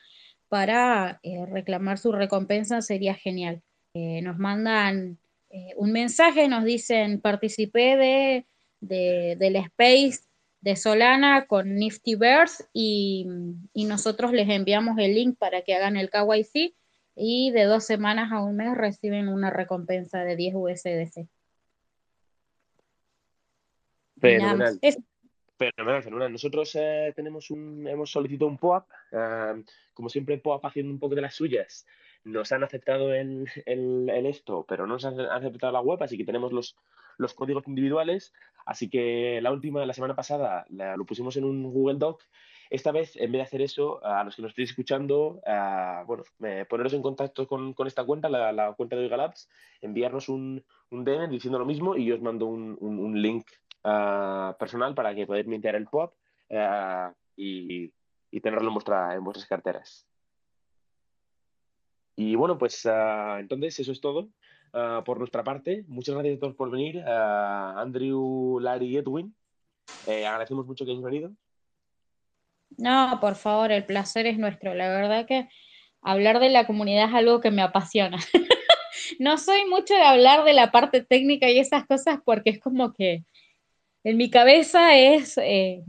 [0.48, 3.62] para eh, reclamar su recompensa, sería genial.
[3.94, 5.18] Eh, nos mandan
[5.50, 8.46] eh, un mensaje, nos dicen participé de,
[8.80, 10.20] de, del Space
[10.60, 13.26] de Solana con Nifty Bears y,
[13.72, 16.74] y, nosotros les enviamos el link para que hagan el KYC
[17.16, 21.28] y de dos semanas a un mes reciben una recompensa de 10 USDC.
[24.30, 24.80] Fenomenal.
[25.56, 26.32] Fenomenal, fenomenal.
[26.32, 29.62] Nosotros eh, tenemos un, hemos solicitado un POAP, uh,
[29.92, 31.86] como siempre POAP haciendo un poco de las suyas
[32.24, 36.16] nos han aceptado el, el, el, esto, pero no nos han aceptado la web, así
[36.16, 36.76] que tenemos los,
[37.18, 38.32] los códigos individuales.
[38.66, 42.22] Así que la última, la semana pasada, la, lo pusimos en un Google Doc.
[42.70, 46.24] Esta vez, en vez de hacer eso, a los que nos estéis escuchando, uh, bueno,
[46.42, 49.50] eh, poneros en contacto con, con esta cuenta, la, la, cuenta de Oiga Labs,
[49.82, 53.46] enviarnos un, un DM diciendo lo mismo y yo os mando un, un, un link
[53.84, 56.14] uh, personal para que podáis mintear el POP
[56.50, 57.92] uh, y,
[58.42, 60.06] tenerlo en, en vuestras carteras.
[62.16, 64.28] Y bueno, pues uh, entonces eso es todo
[65.04, 65.84] por nuestra parte.
[65.86, 67.00] Muchas gracias a todos por venir.
[67.06, 69.32] Andrew, Larry y Edwin.
[70.06, 71.32] Eh, agradecemos mucho que hayáis venido.
[72.76, 74.74] No, por favor, el placer es nuestro.
[74.74, 75.48] La verdad que
[76.02, 78.18] hablar de la comunidad es algo que me apasiona.
[79.18, 82.92] no soy mucho de hablar de la parte técnica y esas cosas porque es como
[82.92, 83.24] que
[84.04, 85.36] en mi cabeza es...
[85.38, 85.82] Eh,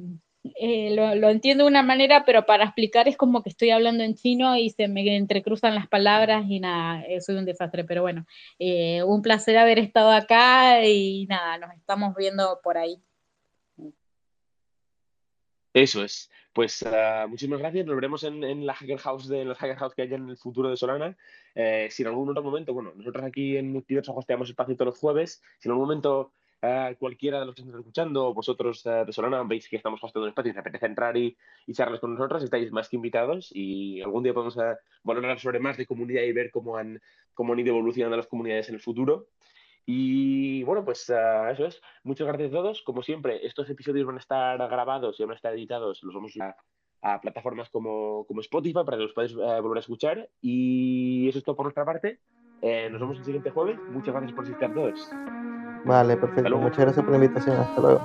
[0.61, 4.13] eh, lo, entiendo de una manera, pero para explicar es como que estoy hablando en
[4.13, 8.27] chino y se me entrecruzan las palabras y nada, eh, soy un desastre, pero bueno,
[8.59, 13.01] un placer haber estado acá y nada, nos estamos viendo por ahí.
[15.73, 16.29] Eso es.
[16.53, 17.85] Pues uh, muchísimas gracias.
[17.87, 20.37] Nos veremos en, en, la Hacker House de los Hacker House que hay en el
[20.37, 21.17] futuro de Solana.
[21.89, 25.41] Si en algún otro momento, bueno, nosotros aquí en Multiverso hosteamos espacio todos los jueves.
[25.57, 26.31] Si en algún momento
[26.61, 30.25] Uh, cualquiera de los que están escuchando, vosotros uh, de Solana, veis que estamos hosteando
[30.25, 31.37] un espacio y os apetece entrar y,
[31.67, 35.59] y charlas con nosotros, estáis más que invitados y algún día podemos uh, valorar sobre
[35.59, 37.01] más de comunidad y ver cómo han,
[37.33, 39.27] cómo han ido evolucionando las comunidades en el futuro.
[39.85, 41.79] Y bueno, pues eso es.
[42.03, 42.81] Muchas gracias a todos.
[42.81, 46.01] Como siempre, estos episodios van a estar grabados y van a estar editados.
[46.01, 46.55] Los vamos a,
[47.03, 50.27] a plataformas como, como, Spotify para que los podáis volver a escuchar.
[50.41, 52.19] Y eso es todo por nuestra parte.
[52.61, 53.77] Eh, nos vemos el siguiente jueves.
[53.91, 55.54] Muchas gracias por asistir a todos.
[55.85, 56.57] Vale, perfecto.
[56.57, 57.59] Muchas gracias por la invitación.
[57.59, 58.01] Hasta luego.